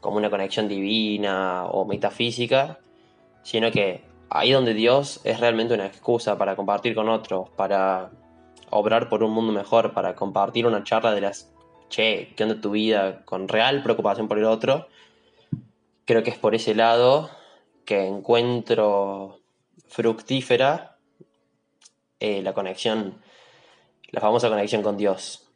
como 0.00 0.16
una 0.16 0.30
conexión 0.30 0.68
divina 0.68 1.66
o 1.66 1.84
metafísica, 1.84 2.78
sino 3.42 3.70
que 3.70 4.02
ahí 4.30 4.52
donde 4.52 4.74
Dios 4.74 5.20
es 5.24 5.40
realmente 5.40 5.74
una 5.74 5.86
excusa 5.86 6.36
para 6.38 6.56
compartir 6.56 6.94
con 6.94 7.08
otros, 7.08 7.50
para 7.50 8.10
obrar 8.70 9.08
por 9.08 9.22
un 9.22 9.32
mundo 9.32 9.52
mejor, 9.52 9.92
para 9.92 10.14
compartir 10.14 10.66
una 10.66 10.84
charla 10.84 11.14
de 11.14 11.20
las, 11.20 11.52
che, 11.88 12.32
¿qué 12.36 12.42
onda 12.44 12.60
tu 12.60 12.70
vida? 12.70 13.24
con 13.24 13.48
real 13.48 13.82
preocupación 13.82 14.28
por 14.28 14.38
el 14.38 14.44
otro, 14.44 14.88
creo 16.04 16.22
que 16.22 16.30
es 16.30 16.38
por 16.38 16.54
ese 16.54 16.74
lado 16.74 17.30
que 17.84 18.06
encuentro 18.06 19.40
fructífera 19.88 20.96
eh, 22.20 22.42
la 22.42 22.54
conexión 22.54 23.22
la 24.14 24.20
famosa 24.20 24.48
conexión 24.48 24.82
con 24.82 24.96
Dios. 24.96 25.52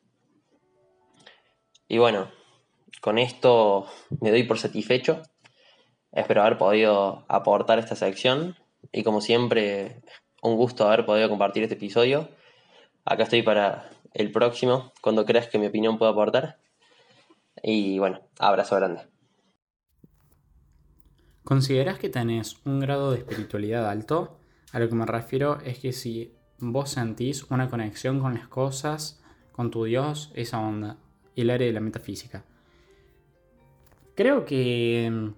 Y 1.87 1.99
bueno, 1.99 2.29
con 3.01 3.19
esto 3.19 3.87
me 4.21 4.31
doy 4.31 4.43
por 4.43 4.59
satisfecho. 4.59 5.23
Espero 6.11 6.43
haber 6.43 6.59
podido 6.59 7.25
aportar 7.29 7.79
esta 7.79 7.95
sección 7.95 8.57
y 8.91 9.05
como 9.05 9.21
siempre, 9.21 10.03
un 10.43 10.57
gusto 10.57 10.89
haber 10.89 11.07
podido 11.07 11.29
compartir 11.29 11.63
este 11.63 11.77
episodio. 11.77 12.31
Acá 13.05 13.23
estoy 13.23 13.43
para 13.43 13.91
el 14.13 14.33
próximo, 14.33 14.93
cuando 15.01 15.25
creas 15.25 15.47
que 15.47 15.59
mi 15.59 15.67
opinión 15.67 15.97
pueda 15.97 16.11
aportar. 16.11 16.59
Y 17.63 18.01
bueno, 18.01 18.21
abrazo 18.41 18.75
grande. 18.75 19.03
¿Consideras 21.45 22.01
que 22.01 22.09
tenés 22.09 22.57
un 22.67 22.81
grado 22.81 23.13
de 23.13 23.19
espiritualidad 23.19 23.89
alto? 23.89 24.41
A 24.73 24.81
lo 24.81 24.89
que 24.89 24.97
me 24.97 25.07
refiero 25.07 25.61
es 25.61 25.79
que 25.79 25.93
si 25.93 26.38
vos 26.59 26.91
sentís 26.91 27.45
una 27.51 27.69
conexión 27.69 28.21
con 28.21 28.35
las 28.35 28.49
cosas, 28.49 29.23
con 29.53 29.71
tu 29.71 29.85
Dios, 29.85 30.33
esa 30.35 30.61
onda, 30.61 30.97
el 31.37 31.51
área 31.51 31.67
de 31.67 31.73
la 31.73 31.81
metafísica. 31.81 32.45
Creo 34.15 34.45
que 34.45 35.11
mm, 35.11 35.29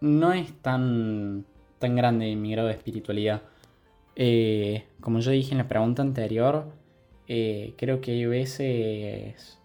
no 0.00 0.32
es 0.32 0.52
tan, 0.60 1.44
tan 1.78 1.96
grande 1.96 2.34
mi 2.36 2.52
grado 2.52 2.68
de 2.68 2.74
espiritualidad. 2.74 3.42
Eh, 4.16 4.84
como 5.00 5.20
yo 5.20 5.30
dije 5.30 5.52
en 5.52 5.58
la 5.58 5.68
pregunta 5.68 6.02
anterior, 6.02 6.72
eh, 7.28 7.74
creo 7.76 8.00
que 8.00 8.12
hay 8.12 8.26
veces 8.26 9.58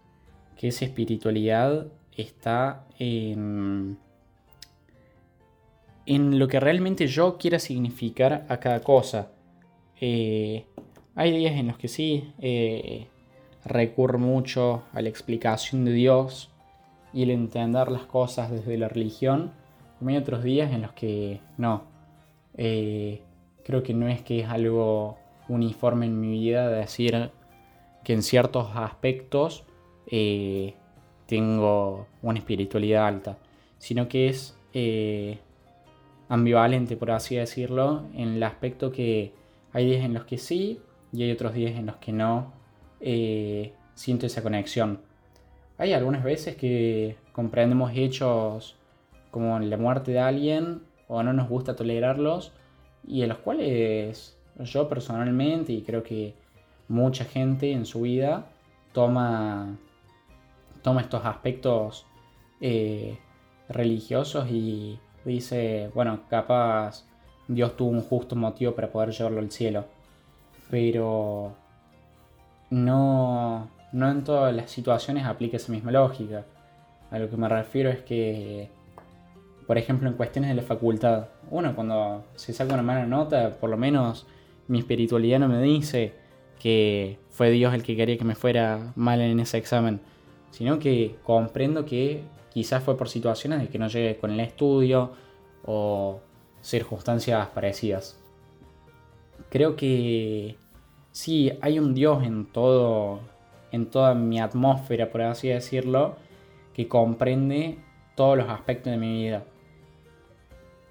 que 0.56 0.68
esa 0.68 0.84
espiritualidad 0.84 1.88
está 2.16 2.86
en 2.98 3.98
en 6.06 6.38
lo 6.38 6.48
que 6.48 6.60
realmente 6.60 7.06
yo 7.06 7.38
quiera 7.38 7.58
significar 7.58 8.44
a 8.48 8.58
cada 8.58 8.80
cosa. 8.80 9.30
Eh, 10.00 10.66
hay 11.14 11.30
días 11.36 11.54
en 11.54 11.68
los 11.68 11.78
que 11.78 11.88
sí 11.88 12.32
eh, 12.40 13.08
recurro 13.64 14.18
mucho 14.18 14.82
a 14.92 15.00
la 15.00 15.08
explicación 15.08 15.84
de 15.84 15.92
Dios 15.92 16.50
y 17.12 17.22
el 17.22 17.30
entender 17.30 17.90
las 17.90 18.02
cosas 18.02 18.50
desde 18.50 18.76
la 18.76 18.88
religión. 18.88 19.52
Hay 20.06 20.16
otros 20.16 20.42
días 20.42 20.72
en 20.72 20.82
los 20.82 20.92
que 20.92 21.40
no. 21.56 21.84
Eh, 22.56 23.22
creo 23.64 23.82
que 23.82 23.94
no 23.94 24.08
es 24.08 24.20
que 24.20 24.40
es 24.40 24.48
algo 24.48 25.16
uniforme 25.48 26.06
en 26.06 26.20
mi 26.20 26.30
vida 26.32 26.68
decir 26.68 27.30
que 28.02 28.12
en 28.12 28.22
ciertos 28.22 28.68
aspectos 28.74 29.64
tengo 31.26 32.06
una 32.22 32.38
espiritualidad 32.38 33.06
alta, 33.06 33.38
sino 33.78 34.06
que 34.08 34.28
es 34.28 34.58
ambivalente, 36.28 36.96
por 36.96 37.10
así 37.10 37.36
decirlo, 37.36 38.04
en 38.14 38.34
el 38.34 38.42
aspecto 38.42 38.92
que 38.92 39.32
hay 39.72 39.86
días 39.86 40.04
en 40.04 40.14
los 40.14 40.24
que 40.24 40.38
sí 40.38 40.80
y 41.12 41.22
hay 41.22 41.32
otros 41.32 41.54
días 41.54 41.72
en 41.76 41.86
los 41.86 41.96
que 41.96 42.12
no 42.12 42.52
eh, 43.00 43.72
siento 43.94 44.26
esa 44.26 44.42
conexión. 44.42 45.00
Hay 45.78 45.92
algunas 45.92 46.22
veces 46.22 46.56
que 46.56 47.16
comprendemos 47.32 47.92
hechos 47.94 48.76
como 49.30 49.58
la 49.58 49.76
muerte 49.76 50.12
de 50.12 50.20
alguien 50.20 50.82
o 51.08 51.22
no 51.22 51.32
nos 51.32 51.48
gusta 51.48 51.74
tolerarlos 51.74 52.52
y 53.06 53.22
en 53.22 53.28
los 53.28 53.38
cuales 53.38 54.38
yo 54.60 54.88
personalmente 54.88 55.72
y 55.72 55.82
creo 55.82 56.02
que 56.02 56.34
mucha 56.88 57.24
gente 57.24 57.72
en 57.72 57.86
su 57.86 58.02
vida 58.02 58.46
toma, 58.92 59.76
toma 60.82 61.00
estos 61.00 61.24
aspectos 61.24 62.06
eh, 62.60 63.18
religiosos 63.68 64.48
y 64.50 64.98
dice, 65.24 65.90
bueno, 65.94 66.20
capaz 66.28 67.04
Dios 67.48 67.76
tuvo 67.76 67.90
un 67.90 68.02
justo 68.02 68.36
motivo 68.36 68.74
para 68.74 68.90
poder 68.90 69.10
llevarlo 69.10 69.40
al 69.40 69.50
cielo. 69.50 69.84
Pero 70.70 71.54
no, 72.70 73.68
no 73.92 74.10
en 74.10 74.24
todas 74.24 74.54
las 74.54 74.70
situaciones 74.70 75.24
aplica 75.24 75.56
esa 75.56 75.72
misma 75.72 75.92
lógica. 75.92 76.44
A 77.10 77.18
lo 77.18 77.30
que 77.30 77.36
me 77.36 77.48
refiero 77.48 77.90
es 77.90 78.00
que, 78.02 78.68
por 79.66 79.78
ejemplo, 79.78 80.08
en 80.08 80.14
cuestiones 80.14 80.50
de 80.50 80.56
la 80.56 80.62
facultad, 80.62 81.28
uno 81.50 81.74
cuando 81.74 82.24
se 82.34 82.52
saca 82.52 82.74
una 82.74 82.82
mala 82.82 83.06
nota, 83.06 83.50
por 83.50 83.70
lo 83.70 83.76
menos 83.76 84.26
mi 84.68 84.78
espiritualidad 84.78 85.38
no 85.38 85.48
me 85.48 85.60
dice 85.62 86.14
que 86.58 87.18
fue 87.30 87.50
Dios 87.50 87.74
el 87.74 87.82
que 87.82 87.96
quería 87.96 88.16
que 88.16 88.24
me 88.24 88.34
fuera 88.34 88.92
mal 88.96 89.20
en 89.20 89.38
ese 89.38 89.58
examen, 89.58 90.00
sino 90.50 90.78
que 90.78 91.16
comprendo 91.22 91.84
que 91.84 92.22
Quizás 92.54 92.84
fue 92.84 92.96
por 92.96 93.08
situaciones 93.08 93.60
de 93.60 93.68
que 93.68 93.80
no 93.80 93.88
llegue 93.88 94.16
con 94.16 94.30
el 94.30 94.38
estudio 94.38 95.10
o 95.66 96.20
circunstancias 96.60 97.48
parecidas. 97.48 98.16
Creo 99.50 99.74
que 99.74 100.56
sí, 101.10 101.52
hay 101.60 101.80
un 101.80 101.94
Dios 101.94 102.22
en 102.22 102.46
todo, 102.46 103.18
en 103.72 103.86
toda 103.86 104.14
mi 104.14 104.40
atmósfera, 104.40 105.10
por 105.10 105.22
así 105.22 105.48
decirlo, 105.48 106.14
que 106.74 106.86
comprende 106.86 107.78
todos 108.14 108.38
los 108.38 108.48
aspectos 108.48 108.92
de 108.92 108.98
mi 108.98 109.24
vida. 109.24 109.42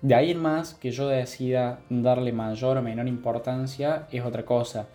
De 0.02 0.15
ahí 0.15 0.32
en 0.32 0.41
más 0.41 0.73
que 0.73 0.91
yo 0.91 1.08
decida 1.08 1.80
darle 1.89 2.34
mayor 2.34 2.76
o 2.76 2.82
menor 2.82 3.08
importancia 3.08 4.10
es 4.12 4.26
otra 4.26 4.43
cosa. 4.43 4.89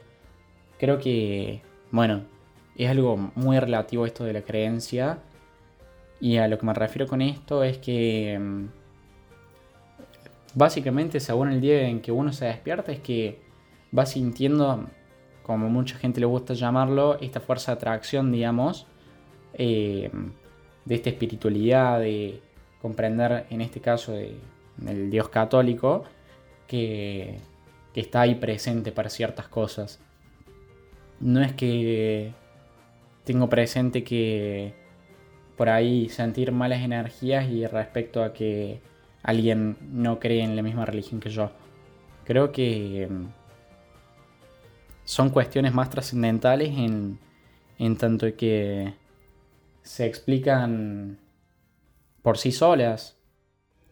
Creo 0.79 0.99
que, 0.99 1.63
bueno, 1.91 2.25
es 2.77 2.91
algo 2.91 3.17
muy 3.35 3.59
relativo 3.59 4.05
esto 4.05 4.25
de 4.25 4.35
la 4.35 4.43
creencia 4.43 5.21
y 6.21 6.37
a 6.39 6.49
lo 6.49 6.59
que 6.59 6.67
me 6.67 6.75
refiero 6.75 7.07
con 7.07 7.23
esto 7.23 7.63
es 7.63 7.79
que 7.79 8.39
mm, 8.39 8.67
básicamente 10.55 11.21
según 11.21 11.51
el 11.53 11.61
día 11.61 11.89
en 11.89 12.01
que 12.01 12.13
uno 12.13 12.33
se 12.33 12.47
despierta 12.47 12.93
es 12.93 13.01
que 13.01 13.41
va 13.97 14.05
sintiendo, 14.07 14.87
como 15.43 15.69
mucha 15.69 15.97
gente 15.97 16.21
le 16.21 16.27
gusta 16.27 16.55
llamarlo, 16.55 17.19
esta 17.21 17.41
fuerza 17.41 17.73
de 17.73 17.77
atracción, 17.77 18.33
digamos, 18.33 18.87
eh, 19.55 20.11
de 20.85 20.95
esta 20.95 21.11
espiritualidad, 21.11 22.01
de 22.01 22.41
comprender 22.83 23.47
en 23.51 23.61
este 23.61 23.81
caso 23.81 24.13
del 24.13 25.11
Dios 25.11 25.29
católico, 25.29 26.05
que, 26.67 27.39
que 27.95 28.01
está 28.01 28.23
ahí 28.23 28.35
presente 28.35 28.93
para 28.93 29.09
ciertas 29.09 29.49
cosas. 29.49 30.01
No 31.21 31.41
es 31.43 31.53
que 31.55 32.33
tengo 33.25 33.49
presente 33.49 34.05
que 34.05 34.75
por 35.59 35.69
ahí 35.69 36.09
sentir 36.09 36.53
malas 36.53 36.83
energías 36.83 37.51
y 37.51 37.67
respecto 37.67 38.23
a 38.23 38.33
que 38.33 38.81
alguien 39.25 39.77
no 39.91 40.21
cree 40.21 40.45
en 40.45 40.55
la 40.55 40.63
misma 40.63 40.87
religión 40.87 41.21
que 41.21 41.31
yo. 41.31 41.51
Creo 42.25 42.53
que 42.53 43.09
mm, 43.11 43.27
son 45.05 45.31
cuestiones 45.31 45.75
más 45.75 45.91
trascendentales 45.91 46.69
en, 46.79 47.19
en 47.77 47.97
tanto 47.97 48.37
que 48.37 48.95
se 49.83 50.07
explican 50.07 51.19
por 52.23 52.39
sí 52.39 52.53
solas. 52.53 53.19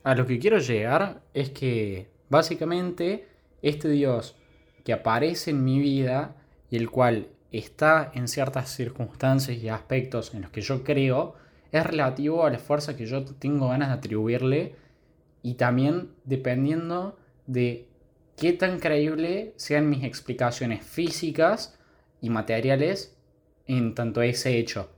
A 0.05 0.15
lo 0.15 0.25
que 0.25 0.39
quiero 0.39 0.59
llegar 0.59 1.23
es 1.35 1.51
que 1.51 2.09
básicamente 2.29 3.27
este 3.61 3.89
Dios 3.89 4.37
que 4.85 4.93
aparece 4.93 5.51
en 5.51 5.65
mi 5.65 5.81
vida 5.81 6.37
y 6.71 6.77
el 6.77 6.91
cual 6.91 7.27
está 7.51 8.13
en 8.15 8.29
ciertas 8.29 8.71
circunstancias 8.71 9.59
y 9.59 9.69
aspectos 9.69 10.33
en 10.33 10.43
los 10.43 10.53
que 10.53 10.61
yo 10.61 10.85
creo 10.85 11.35
es 11.73 11.85
relativo 11.85 12.45
a 12.45 12.51
la 12.51 12.59
fuerza 12.59 12.97
que 12.97 13.07
yo 13.07 13.25
tengo 13.25 13.69
ganas 13.69 13.89
de 13.89 13.95
atribuirle 13.95 14.75
y 15.43 15.55
también 15.55 16.11
dependiendo 16.25 17.19
de 17.47 17.89
qué 18.37 18.53
tan 18.53 18.79
creíble 18.79 19.55
sean 19.57 19.89
mis 19.89 20.05
explicaciones 20.05 20.85
físicas 20.85 21.79
y 22.21 22.31
materiales 22.31 23.17
en 23.67 23.95
tanto 23.95 24.21
a 24.21 24.27
ese 24.27 24.59
hecho. 24.59 24.91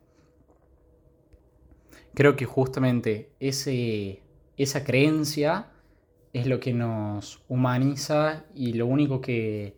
Creo 2.15 2.37
que 2.37 2.47
justamente 2.47 3.31
ese, 3.39 4.23
esa 4.57 4.85
creencia 4.85 5.67
es 6.33 6.47
lo 6.47 6.61
que 6.61 6.73
nos 6.73 7.43
humaniza 7.49 8.45
y 8.55 8.73
lo 8.73 8.87
único 8.87 9.21
que, 9.21 9.77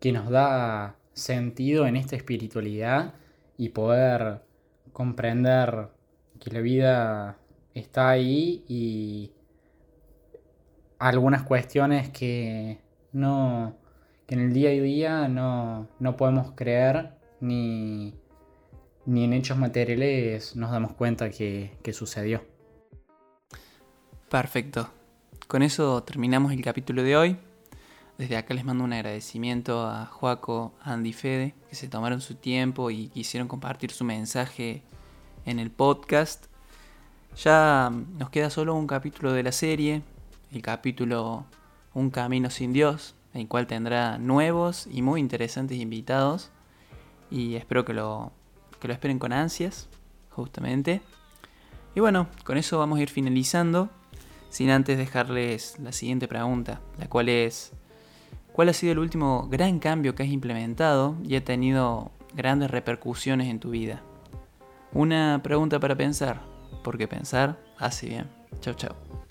que 0.00 0.12
nos 0.12 0.30
da 0.30 0.96
sentido 1.12 1.86
en 1.86 1.96
esta 1.96 2.16
espiritualidad 2.16 3.14
y 3.56 3.70
poder 3.70 4.42
comprender 4.92 5.88
que 6.44 6.50
la 6.50 6.60
vida 6.60 7.38
está 7.72 8.10
ahí 8.10 8.64
y 8.68 9.32
algunas 10.98 11.42
cuestiones 11.42 12.10
que 12.10 12.78
no 13.12 13.76
que 14.26 14.34
en 14.34 14.40
el 14.40 14.52
día 14.52 14.70
a 14.70 14.72
día 14.72 15.28
no, 15.28 15.88
no 15.98 16.16
podemos 16.16 16.52
creer 16.54 17.12
ni, 17.40 18.14
ni 19.06 19.24
en 19.24 19.32
hechos 19.32 19.56
materiales 19.56 20.54
nos 20.56 20.70
damos 20.70 20.92
cuenta 20.92 21.30
que, 21.30 21.76
que 21.82 21.92
sucedió. 21.92 22.42
Perfecto. 24.30 24.90
Con 25.46 25.62
eso 25.62 26.02
terminamos 26.02 26.52
el 26.52 26.62
capítulo 26.62 27.02
de 27.02 27.16
hoy. 27.16 27.36
Desde 28.16 28.36
acá 28.36 28.54
les 28.54 28.64
mando 28.64 28.84
un 28.84 28.92
agradecimiento 28.92 29.86
a 29.86 30.06
Joaco, 30.06 30.74
Andy 30.80 31.10
y 31.10 31.12
Fede, 31.12 31.54
que 31.68 31.74
se 31.74 31.88
tomaron 31.88 32.20
su 32.20 32.36
tiempo 32.36 32.90
y 32.90 33.08
quisieron 33.08 33.48
compartir 33.48 33.90
su 33.90 34.04
mensaje 34.04 34.82
en 35.46 35.58
el 35.58 35.70
podcast. 35.70 36.46
Ya 37.42 37.90
nos 38.18 38.30
queda 38.30 38.50
solo 38.50 38.74
un 38.74 38.86
capítulo 38.86 39.32
de 39.32 39.42
la 39.42 39.52
serie, 39.52 40.02
el 40.52 40.62
capítulo 40.62 41.46
Un 41.92 42.10
Camino 42.10 42.50
sin 42.50 42.72
Dios, 42.72 43.14
el 43.32 43.48
cual 43.48 43.66
tendrá 43.66 44.18
nuevos 44.18 44.86
y 44.90 45.02
muy 45.02 45.20
interesantes 45.20 45.78
invitados. 45.78 46.50
Y 47.30 47.56
espero 47.56 47.84
que 47.84 47.92
lo, 47.92 48.32
que 48.80 48.88
lo 48.88 48.94
esperen 48.94 49.18
con 49.18 49.32
ansias, 49.32 49.88
justamente. 50.30 51.00
Y 51.94 52.00
bueno, 52.00 52.28
con 52.44 52.56
eso 52.56 52.78
vamos 52.78 52.98
a 52.98 53.02
ir 53.02 53.10
finalizando, 53.10 53.88
sin 54.50 54.70
antes 54.70 54.98
dejarles 54.98 55.78
la 55.80 55.92
siguiente 55.92 56.28
pregunta, 56.28 56.80
la 56.98 57.08
cual 57.08 57.28
es, 57.28 57.72
¿cuál 58.52 58.68
ha 58.68 58.72
sido 58.72 58.92
el 58.92 58.98
último 59.00 59.48
gran 59.48 59.80
cambio 59.80 60.14
que 60.14 60.22
has 60.22 60.28
implementado 60.28 61.16
y 61.24 61.34
ha 61.36 61.44
tenido 61.44 62.12
grandes 62.34 62.70
repercusiones 62.70 63.48
en 63.48 63.58
tu 63.58 63.70
vida? 63.70 64.02
Una 64.94 65.40
pregunta 65.42 65.80
para 65.80 65.96
pensar, 65.96 66.40
porque 66.84 67.08
pensar 67.08 67.58
hace 67.78 68.06
bien. 68.06 68.30
Chao, 68.60 68.74
chao. 68.74 69.23